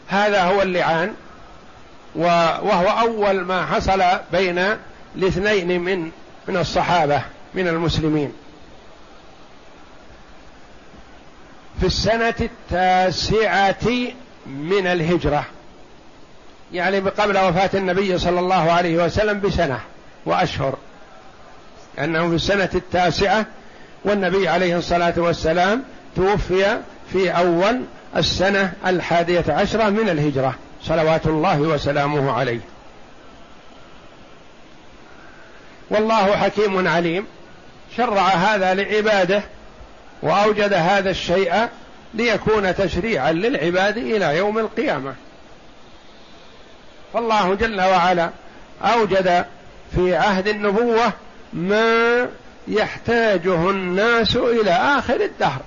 [0.07, 1.13] هذا هو اللعان
[2.15, 4.77] وهو أول ما حصل بين
[5.15, 6.11] الاثنين من
[6.47, 7.21] من الصحابة
[7.53, 8.33] من المسلمين.
[11.79, 13.87] في السنة التاسعة
[14.45, 15.45] من الهجرة
[16.73, 19.79] يعني قبل وفاة النبي صلى الله عليه وسلم بسنة
[20.25, 20.77] وأشهر
[21.99, 23.45] أنه في السنة التاسعة
[24.05, 25.83] والنبي عليه الصلاة والسلام
[26.15, 26.77] توفي
[27.13, 27.81] في أول
[28.17, 32.59] السنة الحادية عشرة من الهجرة صلوات الله وسلامه عليه.
[35.89, 37.27] والله حكيم عليم.
[37.97, 39.43] شرع هذا لعباده
[40.21, 41.67] وأوجد هذا الشيء
[42.13, 45.13] ليكون تشريعا للعباد إلى يوم القيامة.
[47.13, 48.29] فالله جل وعلا
[48.81, 49.45] أوجد
[49.95, 51.13] في عهد النبوة
[51.53, 52.27] ما
[52.67, 55.61] يحتاجه الناس إلى آخر الدهر.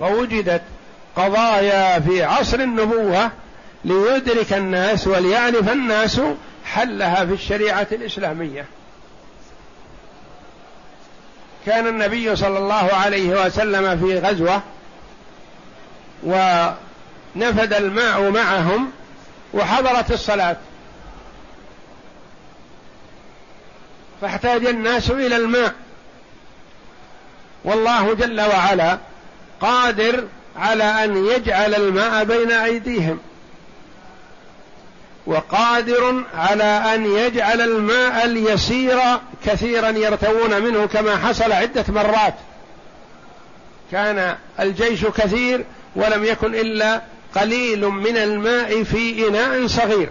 [0.00, 0.62] فوجدت
[1.16, 3.30] قضايا في عصر النبوة
[3.84, 6.20] ليدرك الناس وليعرف الناس
[6.64, 8.66] حلها في الشريعة الإسلامية.
[11.66, 14.62] كان النبي صلى الله عليه وسلم في غزوة
[16.22, 18.90] ونفد الماء معهم
[19.54, 20.56] وحضرت الصلاة.
[24.20, 25.74] فاحتاج الناس إلى الماء.
[27.64, 28.98] والله جل وعلا
[29.60, 30.24] قادر
[30.56, 33.18] على أن يجعل الماء بين أيديهم.
[35.26, 38.98] وقادر على أن يجعل الماء اليسير
[39.46, 42.34] كثيرا يرتوون منه كما حصل عدة مرات.
[43.92, 45.64] كان الجيش كثير
[45.96, 47.00] ولم يكن إلا
[47.36, 50.08] قليل من الماء في إناء صغير.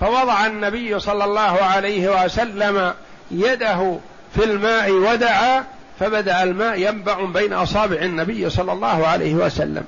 [0.00, 2.94] فوضع النبي صلى الله عليه وسلم
[3.30, 3.98] يده
[4.36, 5.64] في الماء ودعا
[6.00, 9.84] فبدأ الماء ينبع بين أصابع النبي صلى الله عليه وسلم.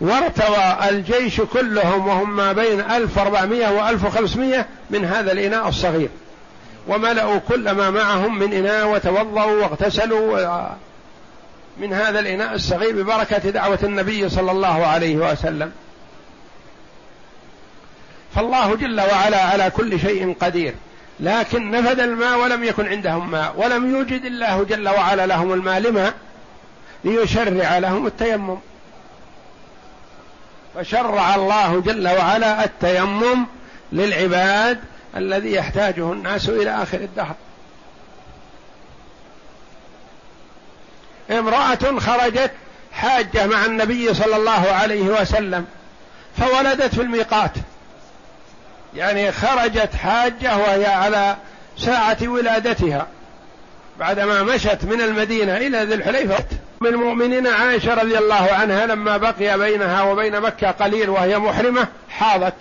[0.00, 6.08] وارتوى الجيش كلهم وهم ما بين 1400 و 1500 من هذا الإناء الصغير.
[6.88, 10.68] وملأوا كل ما معهم من إناء وتوضأوا واغتسلوا
[11.80, 15.72] من هذا الإناء الصغير ببركة دعوة النبي صلى الله عليه وسلم.
[18.34, 20.74] فالله جل وعلا على كل شيء قدير
[21.20, 26.12] لكن نفد الماء ولم يكن عندهم ماء ولم يوجد الله جل وعلا لهم الماء لما
[27.04, 28.58] ليشرع لهم التيمم.
[30.78, 33.46] فشرع الله جل وعلا التيمم
[33.92, 34.80] للعباد
[35.16, 37.34] الذي يحتاجه الناس إلى آخر الدهر.
[41.30, 42.50] امرأة خرجت
[42.92, 45.66] حاجة مع النبي صلى الله عليه وسلم
[46.38, 47.52] فولدت في الميقات.
[48.94, 51.36] يعني خرجت حاجة وهي على
[51.78, 53.06] ساعة ولادتها
[53.98, 56.44] بعدما مشت من المدينة إلى ذي الحليفة.
[56.80, 62.54] من المؤمنين عائشة رضي الله عنها لما بقي بينها وبين مكة قليل وهي محرمة حاضت.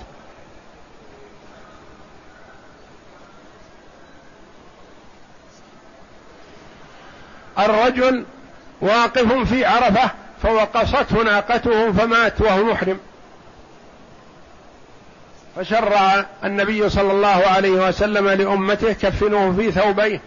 [7.60, 8.26] الرجل
[8.82, 10.12] واقف في عرفة
[10.44, 13.00] فوقصته ناقته فمات وهو محرم.
[15.56, 20.22] فشرع النبي صلى الله عليه وسلم لأمته كفنوه في ثوبيه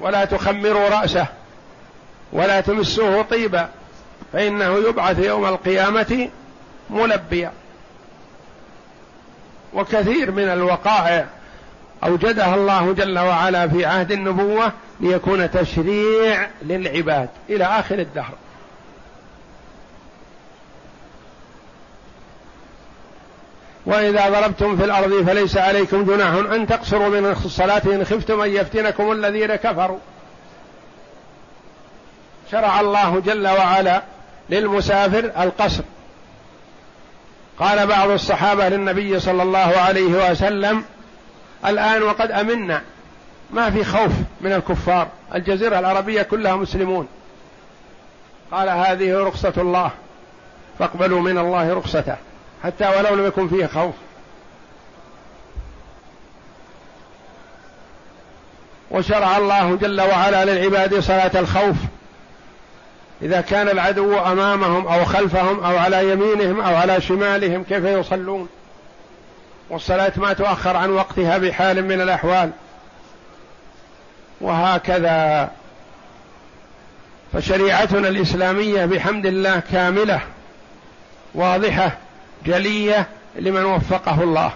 [0.00, 1.26] ولا تخمروا رأسه.
[2.32, 3.68] ولا تمسوه طيبا
[4.32, 6.28] فإنه يبعث يوم القيامة
[6.90, 7.52] ملبيا.
[9.74, 11.26] وكثير من الوقائع
[12.04, 18.34] أوجدها الله جل وعلا في عهد النبوة ليكون تشريع للعباد إلى آخر الدهر.
[23.86, 29.12] وإذا ضربتم في الأرض فليس عليكم جناح أن تقصروا من الصلاة إن خفتم أن يفتنكم
[29.12, 29.98] الذين كفروا.
[32.52, 34.02] شرع الله جل وعلا
[34.50, 35.82] للمسافر القصر.
[37.58, 40.84] قال بعض الصحابة للنبي صلى الله عليه وسلم
[41.66, 42.82] الآن وقد أمنا
[43.50, 45.08] ما في خوف من الكفار.
[45.34, 47.08] الجزيرة العربية كلها مسلمون.
[48.52, 49.90] قال هذه رخصة الله
[50.78, 52.16] فاقبلوا من الله رخصته
[52.64, 53.94] حتى ولو لم يكن فيه خوف.
[58.90, 61.76] وشرع الله جل وعلا للعباد صلاة الخوف.
[63.22, 68.48] إذا كان العدو أمامهم أو خلفهم أو على يمينهم أو على شمالهم كيف يصلون؟
[69.70, 72.50] والصلاة ما تؤخر عن وقتها بحال من الأحوال.
[74.40, 75.50] وهكذا.
[77.32, 80.20] فشريعتنا الإسلامية بحمد الله كاملة
[81.34, 81.98] واضحة
[82.46, 83.06] جلية
[83.36, 84.52] لمن وفقه الله.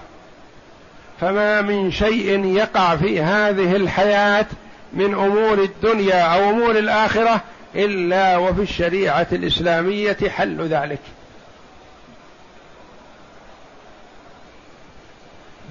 [1.21, 4.47] فما من شيء يقع في هذه الحياة
[4.93, 7.41] من أمور الدنيا أو أمور الآخرة
[7.77, 11.01] إلا وفي الشريعة الإسلامية حل ذلك.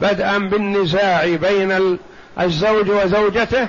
[0.01, 1.99] بدءا بالنزاع بين
[2.39, 3.67] الزوج وزوجته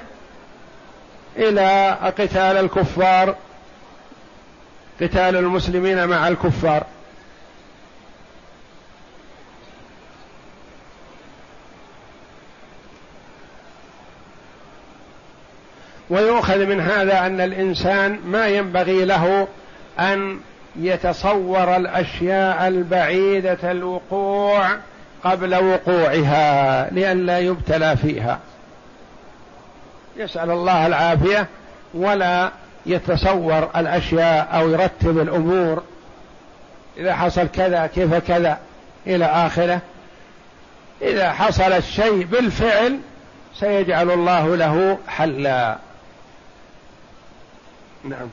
[1.36, 3.36] إلى قتال الكفار
[5.00, 6.86] قتال المسلمين مع الكفار.
[16.10, 19.48] ويؤخذ من هذا أن الإنسان ما ينبغي له
[20.00, 20.40] أن
[20.76, 24.68] يتصور الأشياء البعيدة الوقوع
[25.24, 28.38] قبل وقوعها لئلا يبتلى فيها.
[30.16, 31.46] يسأل الله العافية
[31.94, 32.50] ولا
[32.86, 35.82] يتصور الأشياء أو يرتب الأمور.
[36.96, 38.58] إذا حصل كذا كيف كذا؟
[39.06, 39.80] إلى آخره.
[41.02, 42.98] إذا حصل الشيء بالفعل
[43.54, 45.76] سيجعل الله له حلا.
[48.08, 48.28] نعم.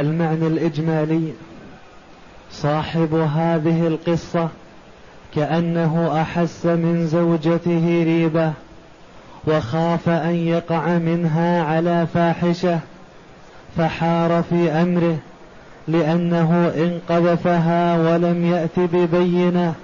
[0.00, 1.32] المعنى الإجمالي
[2.52, 4.48] صاحب هذه القصة
[5.34, 8.52] كأنه أحس من زوجته ريبة
[9.46, 12.78] وخاف أن يقع منها على فاحشة
[13.76, 15.18] فحار في أمره
[15.88, 19.74] لأنه إن قذفها ولم يأت ببينة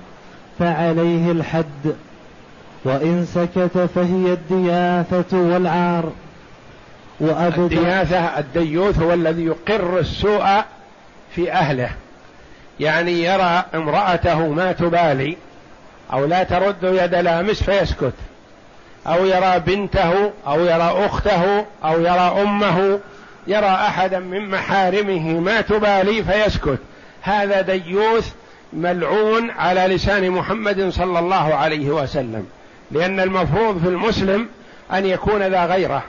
[0.58, 1.94] فعليه الحد.
[2.84, 6.12] وإن سكت فهي الدياثة والعار.
[7.20, 10.46] الدياثة الديوث هو الذي يقر السوء
[11.34, 11.90] في أهله.
[12.80, 15.36] يعني يرى امرأته ما تبالي
[16.12, 18.12] أو لا ترد يد لامس فيسكت.
[19.06, 23.00] أو يرى بنته أو يرى أخته أو يرى أمه
[23.46, 26.78] يرى أحدا من محارمه ما تبالي فيسكت.
[27.22, 28.32] هذا ديوث
[28.72, 32.46] ملعون على لسان محمد صلى الله عليه وسلم.
[32.90, 34.48] لأن المفروض في المسلم
[34.92, 36.02] أن يكون ذا غيرة.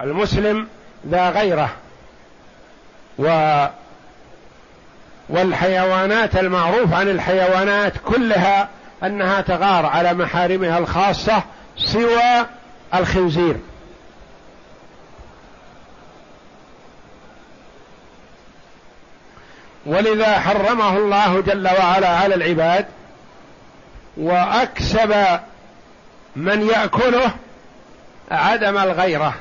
[0.00, 0.68] المسلم
[1.08, 1.70] ذا غيرة.
[3.18, 3.66] و
[5.28, 8.68] والحيوانات المعروف عن الحيوانات كلها
[9.02, 11.42] أنها تغار على محارمها الخاصة
[11.76, 12.46] سوى
[12.94, 13.56] الخنزير.
[19.86, 22.86] ولذا حرمه الله جل وعلا على العباد
[24.16, 25.14] وأكسب
[26.36, 27.30] من يأكله
[28.30, 29.34] عدم الغيرة.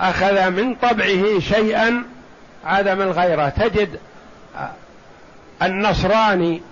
[0.00, 2.04] أخذ من طبعه شيئا
[2.64, 3.48] عدم الغيرة.
[3.48, 3.98] تجد
[5.62, 6.62] النصراني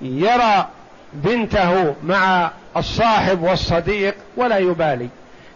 [0.00, 0.66] يرى
[1.12, 5.08] بنته مع الصاحب والصديق ولا يبالي.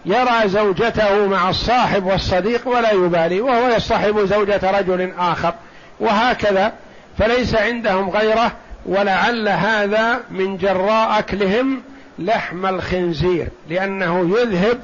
[0.05, 5.55] يرى زوجته مع الصاحب والصديق ولا يبالي وهو يصطحب زوجة رجل آخر
[6.01, 6.73] وهكذا.
[7.19, 8.53] فليس عندهم غيرة
[8.87, 11.83] ولعل هذا من جراء أكلهم
[12.19, 14.79] لحم الخنزير لأنه يذهب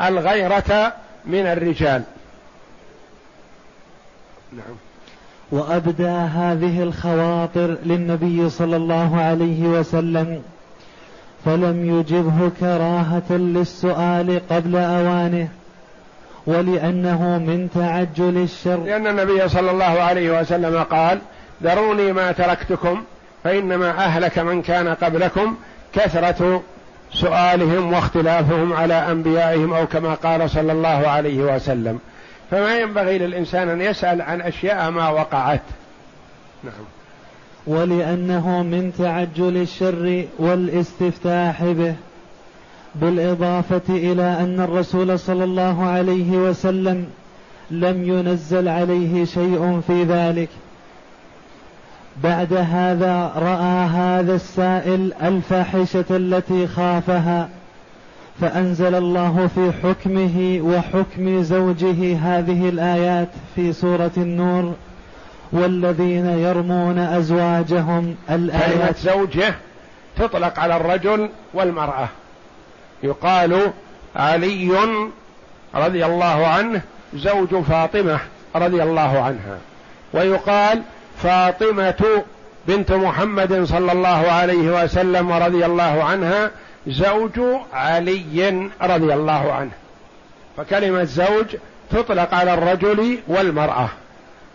[0.00, 0.92] الغيرة
[1.26, 2.02] من الرجال.
[4.52, 4.76] نعم.
[5.50, 10.42] وأبدى هذه الخواطر للنبي صلى الله عليه وسلم
[11.44, 15.48] فلم يجبه كراهة للسؤال قبل أوانه
[16.46, 18.76] ولأنه من تعجل الشر.
[18.76, 21.18] لأن النبي صلى الله عليه وسلم قال
[21.62, 23.02] ذروني ما تركتكم
[23.44, 25.56] فإنما أهلك من كان قبلكم
[25.92, 26.62] كثرة
[27.12, 31.98] سؤالهم واختلافهم على أنبيائهم أو كما قال صلى الله عليه وسلم.
[32.50, 35.62] فما ينبغي للإنسان أن يسأل عن أشياء ما وقعت.
[36.64, 36.84] نعم.
[37.66, 41.94] ولأنه من تعجل الشر والاستفتاح به
[42.94, 47.06] بالإضافة إلى أن الرسول صلى الله عليه وسلم
[47.70, 50.48] لم ينزل عليه شيء في ذلك.
[52.16, 57.48] بعد هذا رأى هذا السائل الفاحشة التي خافها
[58.40, 64.74] فأنزل الله في حكمه وحكم زوجه هذه الآيات في سورة النور
[65.52, 69.54] والذين يرمون أزواجهم الآيات كلمة زوجة
[70.18, 72.08] تطلق على الرجل والمرأة.
[73.02, 73.72] يقال
[74.16, 74.70] علي
[75.74, 76.80] رضي الله عنه
[77.14, 78.20] زوج فاطمة
[78.56, 79.58] رضي الله عنها.
[80.14, 80.82] ويقال
[81.22, 82.22] فاطمة
[82.68, 86.50] بنت محمد صلى الله عليه وسلم ورضي الله عنها
[86.86, 87.40] زوج
[87.72, 89.70] علي رضي الله عنه.
[90.56, 91.46] فكلمة زوج
[91.90, 93.88] تطلق على الرجل والمرأة.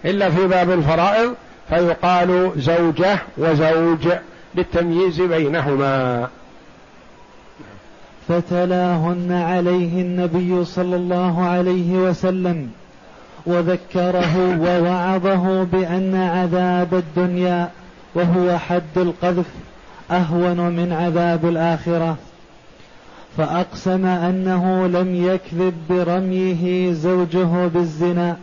[0.06, 1.34] إلا في باب الفرائض
[1.70, 4.08] فيقال زوجة وزوج
[4.56, 6.28] للتمييز بينهما.
[8.28, 12.72] فتلاهن عليه النبي صلى الله عليه وسلم.
[13.48, 17.70] وذكره ووعظه بأن عذاب الدنيا
[18.16, 19.46] وهو حد القذف
[20.12, 22.18] أهون من عذاب الآخرة.
[23.38, 28.38] فأقسم أنه لم يكذب برميه زوجه بالزنا.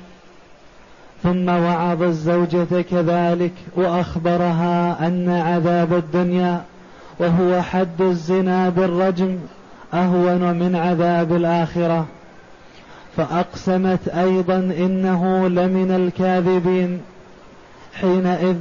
[1.22, 6.60] ثم وعظ الزوجة كذلك وأخبرها أن عذاب الدنيا
[7.18, 9.38] وهو حد الزنا بالرجم
[9.94, 12.06] أهون من عذاب الآخرة.
[13.16, 17.00] فأقسمت أيضا إنه لمن الكاذبين.
[17.94, 18.56] حينئذ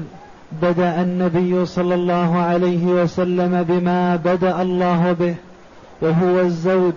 [0.62, 5.36] بدأ النبي صلى الله عليه وسلم بما بدأ الله به
[6.02, 6.94] وهو الزوج.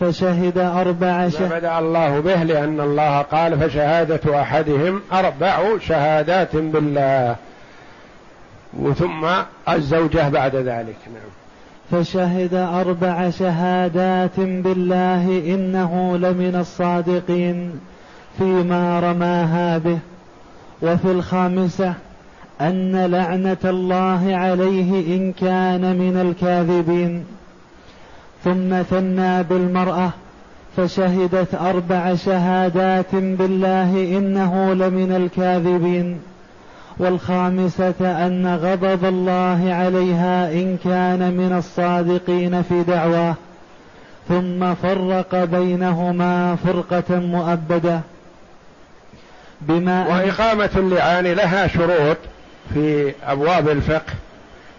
[0.00, 7.36] فشهد أربع شهادات بدأ الله به لأن الله قال فشهادة أحدهم أربع شهادات بالله.
[8.78, 9.26] وثم
[9.68, 10.96] الزوجة بعد ذلك.
[11.06, 11.37] نعم.
[11.90, 17.70] فشهد أربع شهادات بالله إنه لمن الصادقين
[18.38, 19.98] فيما رماها به.
[20.82, 21.94] وفي الخامسة
[22.60, 27.24] أن لعنة الله عليه إن كان من الكاذبين.
[28.44, 30.10] ثم ثنى بالمرأة
[30.76, 36.18] فشهدت أربع شهادات بالله إنه لمن الكاذبين.
[36.98, 43.34] والخامسة أن غضب الله عليها إن كان من الصادقين في دعواه
[44.28, 48.00] ثم فرق بينهما فرقة مؤبدة.
[49.60, 52.16] بما وإقامة اللعان لها شروط
[52.74, 54.12] في أبواب الفقه.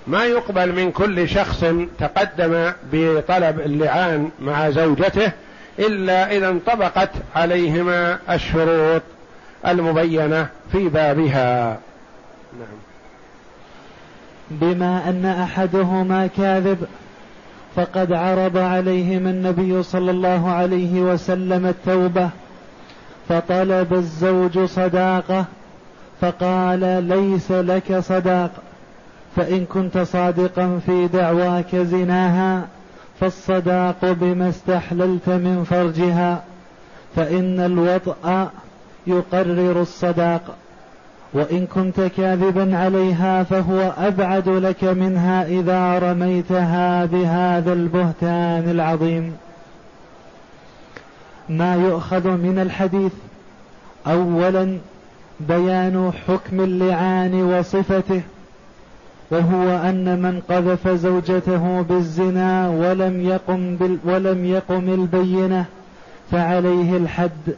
[0.07, 1.65] ما يقبل من كل شخص
[1.99, 5.32] تقدم بطلب اللعان مع زوجته
[5.80, 9.01] إلا إذا انطبقت عليهما الشروط
[9.67, 11.80] المبينة في بابها.
[12.54, 12.78] نعم.
[14.52, 16.78] بما أن أحدهما كاذب
[17.76, 22.30] فقد عرض عليهم النبي صلى الله عليه وسلم التوبة
[23.30, 25.45] فطلب الزوج صداقة
[26.22, 28.52] فقال ليس لك صداق
[29.36, 32.68] فإن كنت صادقا في دعواك زناها
[33.20, 36.43] فالصداق بما استحللت من فرجها
[37.16, 38.52] فإن الوطأ
[39.08, 40.56] يقرر الصداق.
[41.34, 49.34] وإن كنت كاذبا عليها فهو أبعد لك منها إذا رميتها بهذا البهتان العظيم.
[51.49, 53.11] ما يؤخذ من الحديث
[54.07, 54.77] اولا
[55.39, 58.21] بيان حكم اللعان وصفته
[59.32, 65.65] وهو أن من قذف زوجته بالزنا ولم يقم بال ولم يقم البينة
[66.32, 67.55] فعليه الحد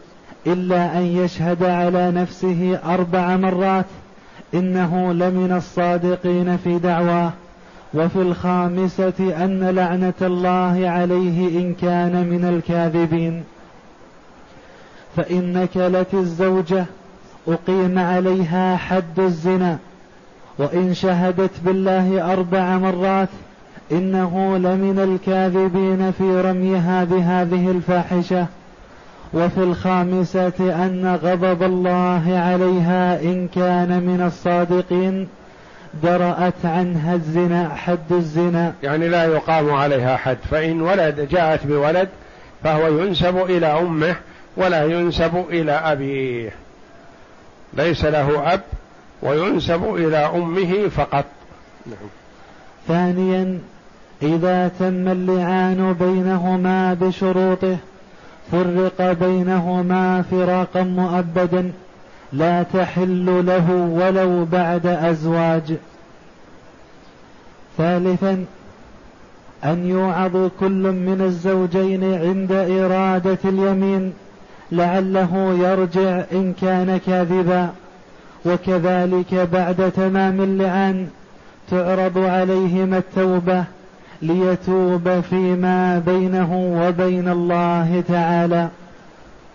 [0.48, 3.86] إلا أن يشهد على نفسه أربع مرات
[4.54, 7.32] إنه لمن الصادقين في دعواه.
[7.94, 13.44] وفي الخامسة أن لعنة الله عليه إن كان من الكاذبين.
[15.16, 16.86] فان نكلت الزوجة
[17.48, 19.78] أقيم عليها حد الزنا.
[20.58, 23.30] وإن شهدت بالله أربع مرات
[23.92, 28.48] إنه لمن الكاذبين في رميها بهذه الفاحشة.
[29.34, 35.28] وفي الخامسة أن غضب الله عليها إن كان من الصادقين
[36.04, 38.74] درأت عنها الزنا حد الزنا.
[38.84, 42.10] يعني لا يقام عليها حد فإن ولد جاءت بولد
[42.64, 44.16] فهو ينسب إلى أمه
[44.58, 46.52] ولا ينسب إلى أبيه.
[47.74, 48.62] ليس له أب
[49.22, 51.26] وينسب إلى أمه فقط.
[51.86, 52.10] نعم.
[52.88, 53.60] ثانيا
[54.22, 57.78] إذا تم اللعان بينهما بشروطه
[58.52, 61.72] فرق بينهما فراقا مؤبدا
[62.34, 65.74] لا تحل له ولو بعد أزواج.
[67.78, 68.46] ثالثا
[69.64, 74.14] أن يوعظ كل من الزوجين عند إرادة اليمين
[74.72, 77.70] لعله يرجع إن كان كاذبا.
[78.46, 81.08] وكذلك بعد تمام اللعان
[81.70, 83.64] تعرض عليهما التوبة
[84.22, 88.70] ليتوب فيما بينه وبين الله تعالى.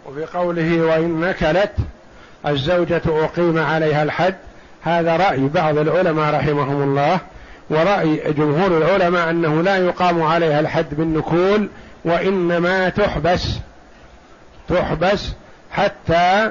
[0.06, 1.72] وفي قوله وإن نكلت
[2.46, 4.34] الزوجة أقيم عليها الحد
[4.82, 7.20] هذا رأي بعض العلماء رحمهم الله
[7.70, 11.68] ورأي جمهور العلماء أنه لا يقام عليها الحد بالنكول
[12.04, 13.58] وإنما تحبس
[14.68, 15.32] تحبس
[15.70, 16.50] حتى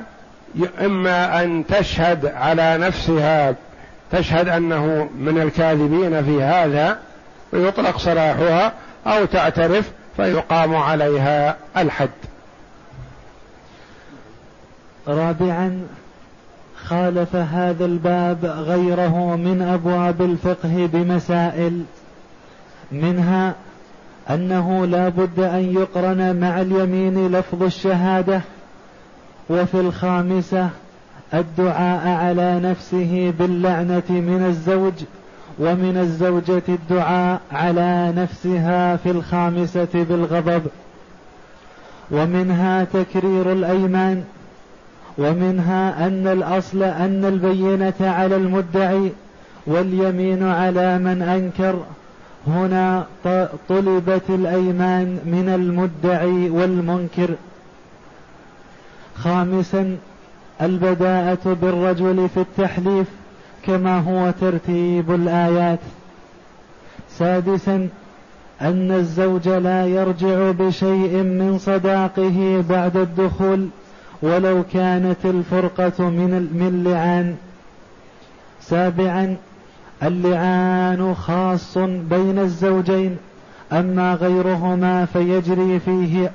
[0.81, 3.55] إما أن تشهد على نفسها
[4.11, 6.99] تشهد أنه من الكاذبين في هذا
[7.55, 8.73] ويطلق سراحها
[9.07, 12.09] أو تعترف فيقام عليها الحد.
[15.07, 15.87] رابعا
[16.83, 21.83] خالف هذا الباب غيره من أبواب الفقه بمسائل
[22.91, 23.55] منها
[24.29, 28.41] أنه لا بد أن يقرن مع اليمين لفظ الشهادة
[29.49, 30.69] وفي الخامسة
[31.33, 34.93] الدعاء على نفسه باللعنة من الزوج
[35.59, 40.63] ومن الزوجة الدعاء على نفسها في الخامسة بالغضب.
[42.11, 44.23] ومنها تكرير الأيمان.
[45.17, 49.11] ومنها أن الأصل أن البينة على المدعي
[49.67, 51.79] واليمين على من أنكر.
[52.47, 53.05] هنا
[53.69, 57.29] طلبت الأيمان من المدعي والمنكر.
[59.15, 59.97] خامسا
[60.61, 63.07] البداءة بالرجل في التحليف.
[63.67, 65.79] كما هو ترتيب الآيات.
[67.09, 67.89] سادسا
[68.61, 73.67] أن الزوج لا يرجع بشيء من صداقه بعد الدخول
[74.21, 77.35] ولو كانت الفرقة من من لعان
[78.61, 79.37] سابعا
[80.03, 83.17] اللعان خاص بين الزوجين
[83.71, 86.31] أما غيرهما فيجري فيه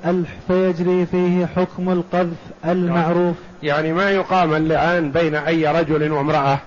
[0.47, 3.35] فيجري فيه حكم القذف المعروف.
[3.63, 6.59] يعني ما يقام اللعان بين أي رجل وامرأة؟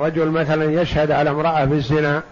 [0.00, 2.22] رجل مثلا يشهد على امرأة بالزنا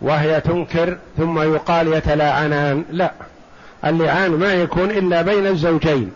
[0.00, 2.84] وهي تنكر ثم يقال يتلاعنان.
[2.90, 3.12] لا
[3.84, 6.12] اللعان ما يكون إلا بين الزوجين.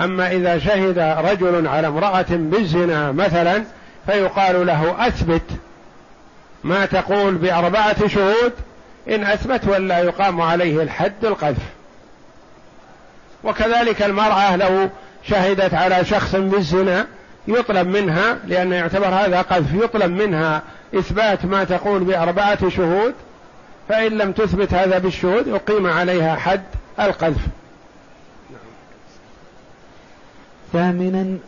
[0.00, 3.64] أما إذا شهد رجل على امرأة بالزنا مثلا
[4.06, 5.42] فيقال له أثبت
[6.64, 8.52] ما تقول بأربعة شهود
[9.08, 11.62] إن أثبت ولا يقام عليه الحد القذف.
[13.44, 14.88] وكذلك المرأة لو
[15.28, 17.06] شهدت على شخص بالزنا
[17.48, 20.62] يطلب منها لأن يعتبر هذا قذف يطلب منها
[20.94, 23.14] إثبات ما تقول بأربعة شهود
[23.88, 26.62] فإن لم تثبت هذا بالشهود أقيم عليها حد
[27.00, 27.46] القذف.
[30.72, 31.38] ثامنا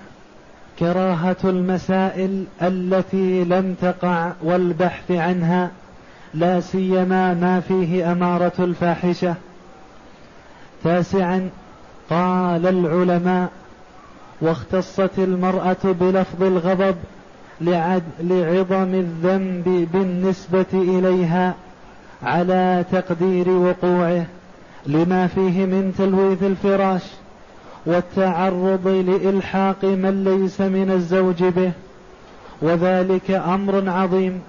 [0.78, 5.70] كراهة المسائل التي لم تقع والبحث عنها
[6.34, 9.34] لا سيما ما فيه أمارة الفاحشة.
[10.84, 11.50] تاسعا
[12.10, 13.50] قال العلماء
[14.40, 16.96] واختصت المرأة بلفظ الغضب
[18.20, 21.54] لعظم الذنب بالنسبة إليها
[22.22, 24.24] على تقدير وقوعه
[24.86, 27.02] لما فيه من تلويث الفراش
[27.86, 31.72] والتعرض لإلحاق من ليس من الزوج به.
[32.62, 34.40] وذلك أمر عظيم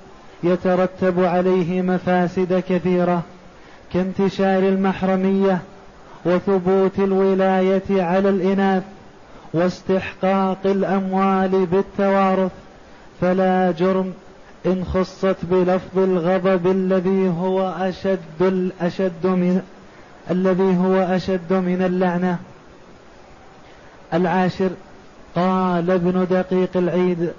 [0.44, 3.22] يترتب عليه مفاسد كثيرة
[3.94, 5.62] كانتشار المحرمية
[6.26, 8.84] وثبوت الولاية على الإناث
[9.54, 12.52] واستحقاق الأموال بالتوارث
[13.22, 14.14] فلا جرم
[14.66, 19.62] إن خصت بلفظ الغضب الذي هو أشد الأشد من
[20.32, 22.38] الذي هو أشد من اللعنة.
[24.14, 24.70] العاشر
[25.36, 27.32] قال ابن دقيق العيد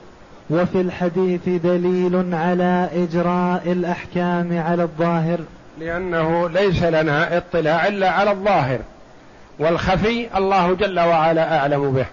[0.51, 5.39] وفي الحديث دليل على إجراء الأحكام على الظاهر.
[5.81, 8.79] لأنه ليس لنا اطلاع إلا على الظاهر.
[9.59, 12.07] والخفي الله جل وعلا أعلم به.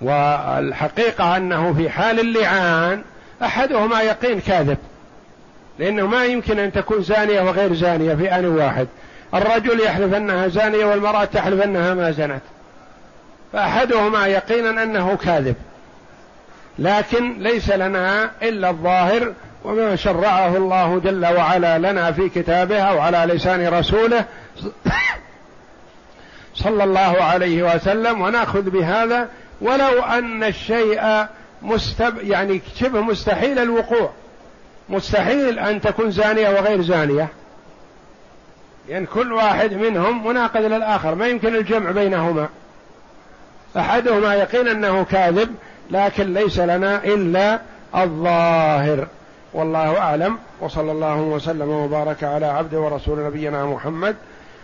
[0.00, 3.02] والحقيقة أنه في حال اللعان
[3.42, 4.78] أحدهما يقين كاذب
[5.78, 8.86] لأنه ما يمكن أن تكون زانية وغير زانية في آن واحد.
[9.34, 12.42] الرجل يحلف أنها زانية والمرأة تحلف أنها ما زنت.
[13.52, 15.54] فأحدهما يقينا أنه كاذب.
[16.78, 19.32] لكن ليس لنا إلا الظاهر
[19.64, 24.24] وما شرعه الله جل وعلا لنا في كتابه أو على لسان رسوله.
[26.54, 29.28] صلى الله عليه وسلم ونأخذ بهذا
[29.60, 31.26] ولو أن الشيء
[31.62, 34.10] مستب يعني شبه مستحيل الوقوع.
[34.88, 37.28] مستحيل أن تكون زانية وغير زانية.
[38.88, 42.48] لأن يعني كل واحد منهم مناقض للآخر ما يمكن الجمع بينهما.
[43.76, 45.54] أحدهما يقين أنه كاذب
[45.90, 47.60] لكن ليس لنا إلا
[47.96, 49.06] الظاهر.
[49.54, 54.16] والله أعلم وصلى الله وسلم وبارك على عبد ورسول نبينا محمد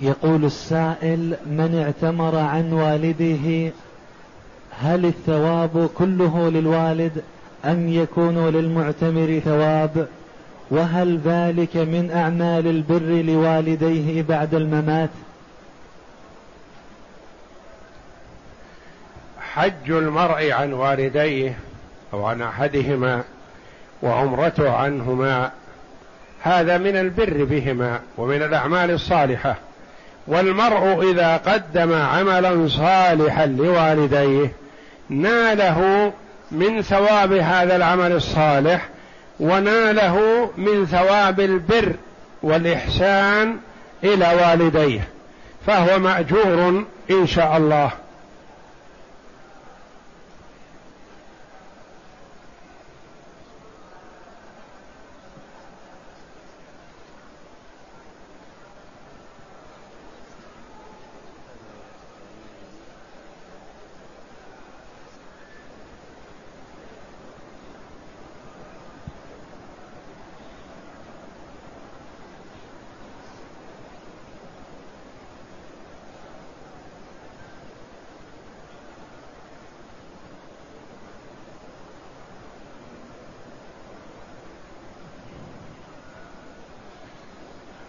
[0.00, 3.72] يقول السائل من اعتمر عن والده
[4.80, 7.22] هل الثواب كله للوالد
[7.64, 10.08] أم يكون للمعتمر ثواب؟
[10.70, 15.10] وهل ذلك من أعمال البر لوالديه بعد الممات؟
[19.40, 21.58] حج المرء عن والديه
[22.12, 23.22] أو عن أحدهما
[24.02, 25.50] وعمرته عنهما
[26.42, 29.56] هذا من البر بهما ومن الأعمال الصالحة.
[30.28, 34.52] والمرء إذا قدم عملا صالحا لوالديه
[35.08, 36.12] ناله
[36.50, 38.88] من ثواب هذا العمل الصالح
[39.40, 41.92] وناله من ثواب البر
[42.42, 43.56] والإحسان
[44.04, 45.08] إلى والديه
[45.66, 47.90] فهو مأجور إن شاء الله.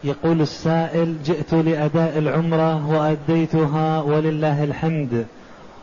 [0.10, 5.26] يقول السائل جئت لأداء العمرة وأديتها ولله الحمد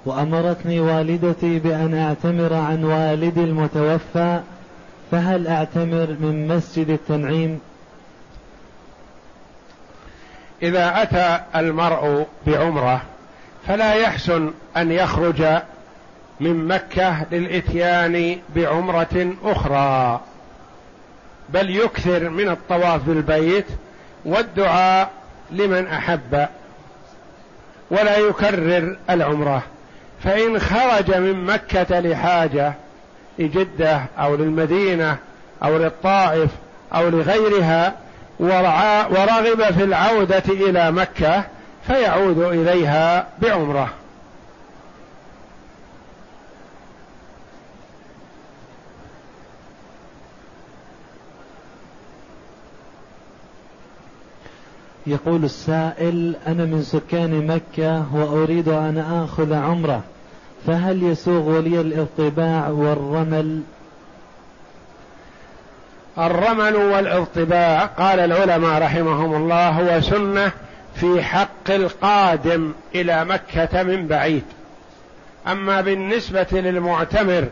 [0.06, 4.40] وأمرتني والدتي بأن أعتمر عن والدي المتوفى
[5.10, 7.60] فهل أعتمر من مسجد التنعيم؟
[10.62, 13.02] إذا أتى المرء بعمرة
[13.66, 15.42] فلا يحسن أن يخرج
[16.40, 20.20] من مكة للإتيان بعمرة أخرى
[21.48, 23.66] بل يكثر من الطواف بالبيت
[24.26, 25.10] والدعاء
[25.50, 26.46] لمن أحب
[27.90, 29.62] ولا يكرر العمرة.
[30.24, 32.72] فإن خرج من مكة لحاجة
[33.38, 35.16] لجدة أو للمدينة
[35.64, 36.50] أو للطائف
[36.94, 37.94] أو لغيرها
[38.40, 41.42] ورغب في العودة إلى مكة
[41.86, 43.88] فيعود إليها بعمرة.
[55.06, 60.02] يقول السائل أنا من سكان مكة وأريد أن آخذ عمرة
[60.66, 63.60] فهل يسوغ لي الاطباع والرمل؟
[66.18, 70.52] الرمل والاطباع قال العلماء رحمهم الله هو سنة
[70.94, 74.44] في حق القادم إلى مكة من بعيد.
[75.46, 77.48] أما بالنسبة للمعتمر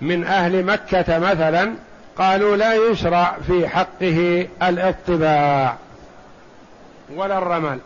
[0.00, 1.72] من أهل مكة مثلا
[2.18, 5.76] قالوا لا يشرع في حقه الاطباع.
[7.14, 7.78] ولا الرمل.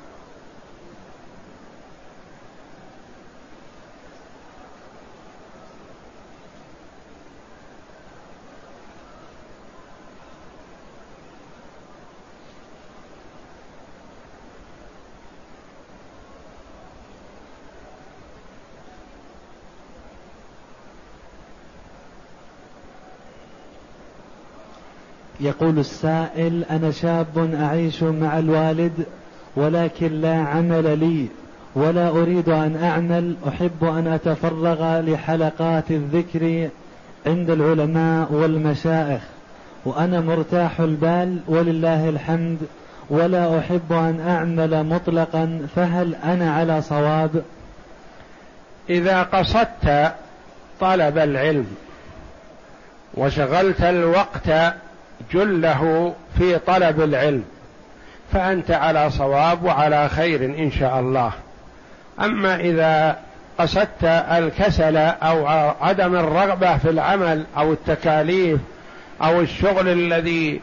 [25.40, 28.92] يقول السائل أنا شاب أعيش مع الوالد
[29.56, 31.26] ولكن لا عمل لي
[31.74, 36.68] ولا أريد أن أعمل أحب أن أتفرغ لحلقات الذكر
[37.26, 39.20] عند العلماء والمشائخ
[39.84, 42.58] وأنا مرتاح البال ولله الحمد
[43.10, 47.42] ولا أحب أن أعمل مطلقا فهل أنا على صواب؟
[48.90, 50.12] إذا قصدت
[50.80, 51.66] طلب العلم
[53.14, 54.74] وشغلت الوقت
[55.32, 57.44] جله في طلب العلم
[58.32, 61.32] فأنت على صواب وعلى خير إن شاء الله.
[62.20, 63.16] أما إذا
[63.58, 65.46] قصدت الكسل أو
[65.80, 68.60] عدم الرغبة في العمل أو التكاليف
[69.22, 70.60] أو الشغل الذي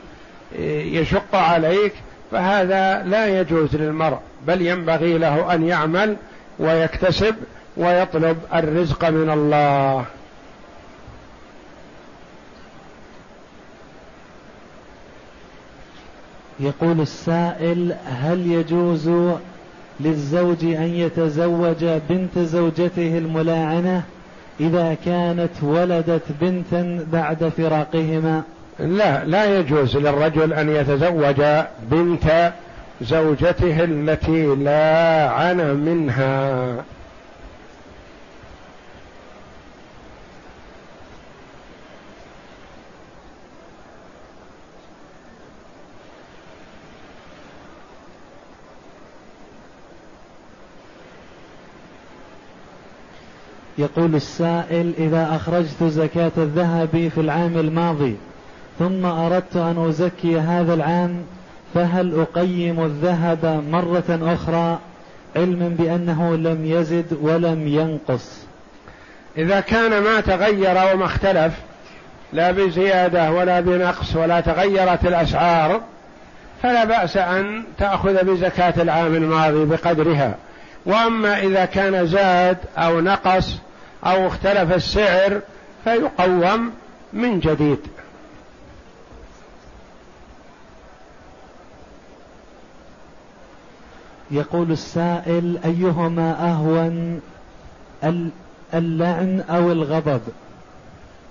[0.86, 1.94] يشق عليك
[2.32, 6.16] فهذا لا يجوز للمرء بل ينبغي له أن يعمل
[6.60, 7.36] ويكتسب
[7.78, 10.06] ويطلب الرزق من الله.
[16.60, 19.12] يقول السائل هل يجوز
[20.00, 24.04] للزوج أن يتزوج بنت زوجته الملاعنة
[24.60, 28.42] إذا كانت ولدت بنتا بعد فراقهما؟
[28.80, 31.42] لا لا يجوز للرجل أن يتزوج
[31.92, 32.54] بنت
[33.02, 36.76] زوجته التي لاعن منها.
[53.78, 58.16] يقول السائل إذا أخرجت زكاة الذهب في العام الماضي
[58.80, 61.24] ثم أردت أن أزكي هذا العام
[61.74, 64.80] فهل أقيم الذهب مرة أخرى
[65.36, 68.38] علما بأنه لم يزد ولم ينقص؟
[69.38, 71.54] إذا كان ما تغير وما اختلف
[72.34, 75.82] لا بزيادة ولا بنقص ولا تغيرت الأسعار
[76.64, 80.36] فلا بأس أن تأخذ بزكاة العام الماضي بقدرها.
[80.86, 83.58] وأما إذا كان زاد أو نقص
[84.08, 85.42] أو اختلف السعر
[85.84, 86.74] فيقوم
[87.14, 87.80] من جديد.
[94.32, 97.22] يقول السائل أيهما أهون
[98.74, 100.22] اللعن أو الغضب؟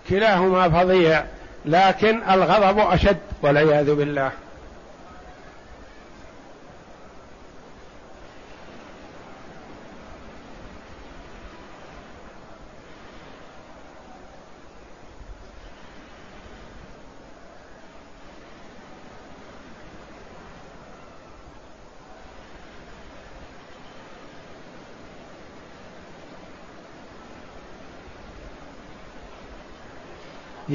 [0.08, 1.24] كلاهما فظيع
[1.64, 4.30] لكن الغضب أشد والعياذ بالله.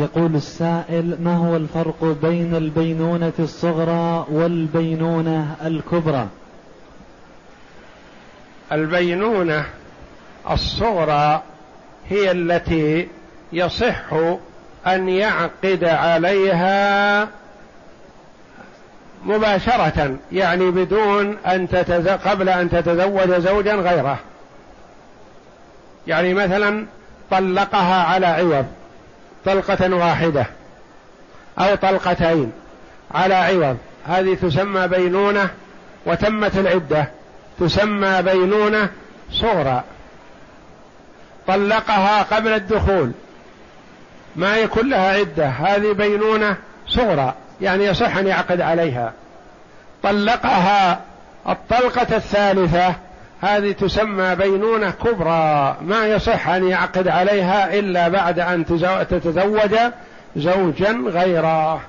[0.02, 6.28] يقول السائل ما هو الفرق بين البينونة الصغرى والبينونة الكبرى؟
[8.72, 9.66] البينونة
[10.52, 11.42] الصغرى
[12.10, 13.08] هي التي
[13.54, 14.14] يصح
[14.88, 17.28] أن يعقد عليها
[19.26, 22.08] مباشرة يعني بدون أن تتز...
[22.08, 24.20] قبل أن تتزوج زوجا غيره.
[26.08, 26.86] يعني مثلا
[27.32, 28.66] طلقها على عوض.
[29.46, 30.46] طلقة واحدة
[31.60, 32.52] أو طلقتين
[33.12, 33.78] على عوض.
[34.08, 35.50] هذه تسمى بينونة
[36.06, 37.08] وتمت العدة.
[37.60, 38.90] تسمى بينونة
[39.32, 39.84] صغرى.
[41.48, 43.12] طلقها قبل الدخول.
[44.36, 45.48] ما يكون لها عدة.
[45.48, 46.56] هذه بينونة
[46.88, 47.34] صغرى.
[47.62, 49.14] يعني يصح أن يعقد عليها.
[50.04, 51.00] طلقها
[51.50, 52.96] الطلقة الثالثة
[53.42, 55.78] هذه تسمى بينونة كبرى.
[55.82, 58.66] ما يصح أن يعقد عليها إلا بعد أن
[59.10, 59.76] تتزوج
[60.36, 61.82] زوجا غيره.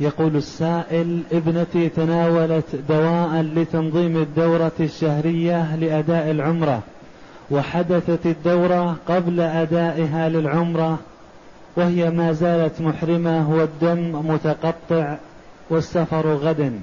[0.00, 6.82] يقول السائل ابنتي تناولت دواء لتنظيم الدورة الشهرية لأداء العمرة
[7.50, 10.98] وحدثت الدورة قبل أدائها للعمرة
[11.76, 15.16] وهي ما زالت محرمة والدم متقطع
[15.70, 16.80] والسفر غد.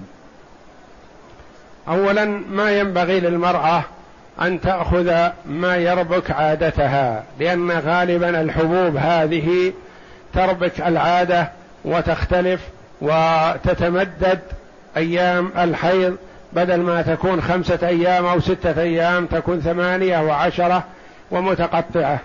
[1.87, 3.83] أولا ما ينبغي للمرأة
[4.41, 9.73] أن تأخذ ما يربك عادتها لأن غالبا الحبوب هذه
[10.33, 11.51] تربك العادة
[11.85, 12.61] وتختلف
[13.01, 14.39] وتتمدد
[14.97, 16.17] أيام الحيض
[16.53, 20.83] بدل ما تكون خمسة أيام أو ستة أيام تكون ثمانية وعشرة
[21.31, 22.19] ومتقطعة.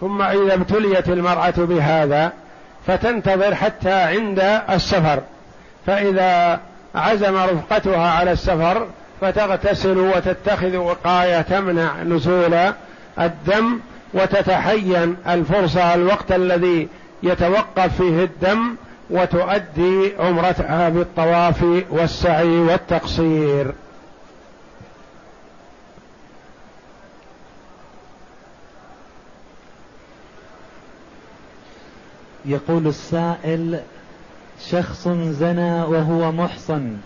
[0.00, 2.32] ثم إذا ابتليت المرأة بهذا
[2.86, 5.20] فتنتظر حتى عند السفر.
[5.86, 6.60] فإذا
[6.94, 8.86] عزم رفقتها على السفر
[9.20, 12.56] فتغتسل وتتخذ وقاية تمنع نزول
[13.20, 13.80] الدم
[14.14, 16.88] وتتحين الفرصة الوقت الذي
[17.22, 18.76] يتوقف فيه الدم
[19.10, 23.72] وتؤدي عمرتها بالطواف والسعي والتقصير.
[32.44, 33.80] يقول السائل
[34.70, 36.96] شخص زنى وهو محصن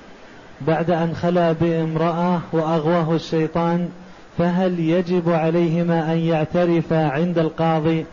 [0.60, 3.88] بعد أن خلا بامرأة وأغواه الشيطان
[4.38, 8.06] فهل يجب عليهما أن يعترفا عند القاضي؟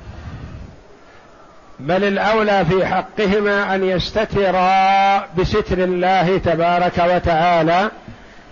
[1.80, 7.92] بل الأولى في حقهما أن يستترا بستر الله تبارك وتعالى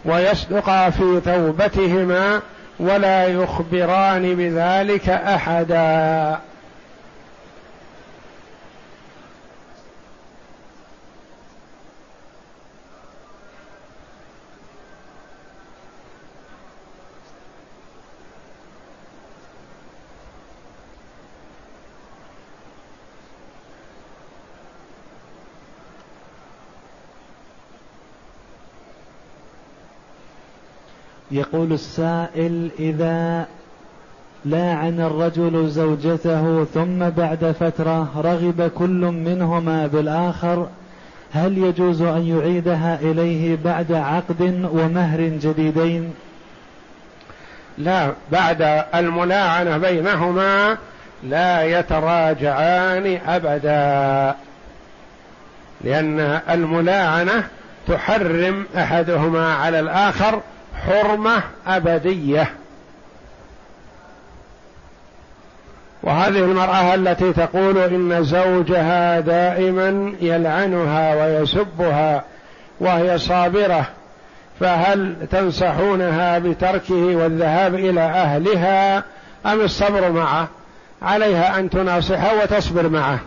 [0.06, 2.42] ويصدقا في توبتهما
[2.80, 6.40] ولا يخبران بذلك أحدا.
[31.36, 33.46] يقول السائل إذا
[34.46, 40.68] لاعن الرجل زوجته ثم بعد فترة رغب كل منهما بالآخر
[41.34, 46.14] هل يجوز أن يعيدها إليه بعد عقد ومهر جديدين؟
[47.78, 50.78] لا بعد الملاعنة بينهما
[51.24, 54.36] لا يتراجعان أبدا
[55.82, 56.20] لأن
[56.50, 57.44] الملاعنة
[57.88, 60.42] تحرم أحدهما على الآخر
[60.88, 62.50] حرمة أبدية.
[66.04, 72.24] وهذه المرأة التي تقول إن زوجها دائما يلعنها ويسبها
[72.80, 73.86] وهي صابرة
[74.60, 78.98] فهل تنصحونها بتركه والذهاب إلى أهلها
[79.46, 80.48] أم الصبر معه؟
[81.02, 83.20] عليها أن تناصحه وتصبر معه.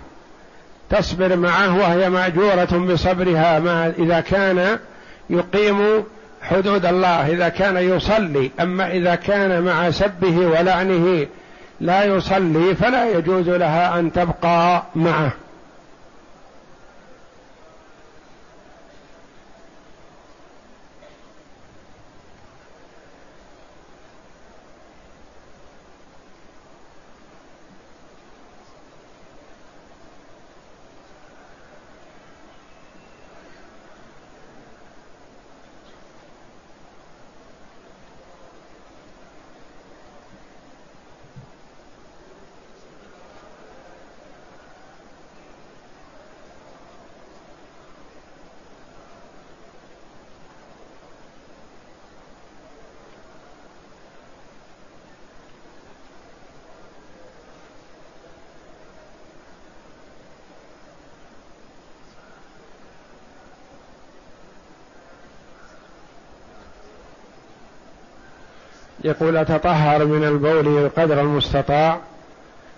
[0.91, 4.79] تصبر معه وهي مأجورة بصبرها ما إذا كان
[5.31, 6.05] يقيم
[6.43, 8.51] حدود الله إذا كان يصلي.
[8.61, 11.27] أما إذا كان مع سبه ولعنه
[11.81, 15.33] لا يصلي فلا يجوز لها أن تبقى معه.
[69.05, 71.99] يقول أتطهر من البول قدر المستطاع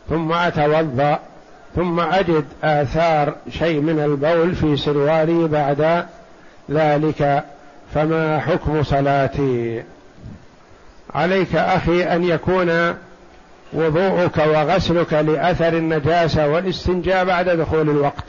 [0.09, 1.18] ثم أتوضأ
[1.77, 6.07] ثم أجد آثار شيء من البول في سروالي بعد
[6.71, 7.45] ذلك
[7.95, 9.83] فما حكم صلاتي؟
[11.14, 12.95] عليك أخي أن يكون
[13.73, 18.25] وضوءك وغسلك لأثر النجاسة والاستنجاء بعد دخول الوقت.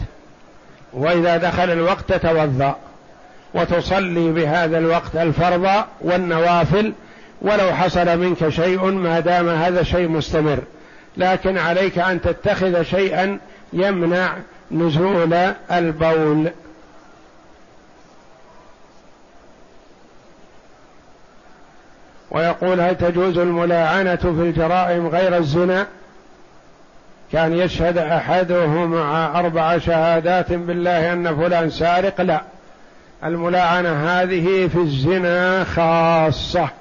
[0.93, 2.75] وإذا دخل الوقت توضأ
[3.53, 6.93] وتصلي بهذا الوقت الفرض والنوافل
[7.41, 10.59] ولو حصل منك شيء ما دام هذا شيء مستمر.
[11.17, 13.39] لكن عليك أن تتخذ شيئا
[13.73, 14.33] يمنع
[14.71, 15.33] نزول
[15.71, 16.51] البول.
[22.31, 25.87] ويقول هل تجوز الملاعنة في الجرائم غير الزنا؟
[27.31, 32.41] كان يشهد أحدهم مع أربع شهادات بالله أن فلان سارق؟ لا.
[33.23, 36.80] الملاعنة هذه في الزنا خاصة.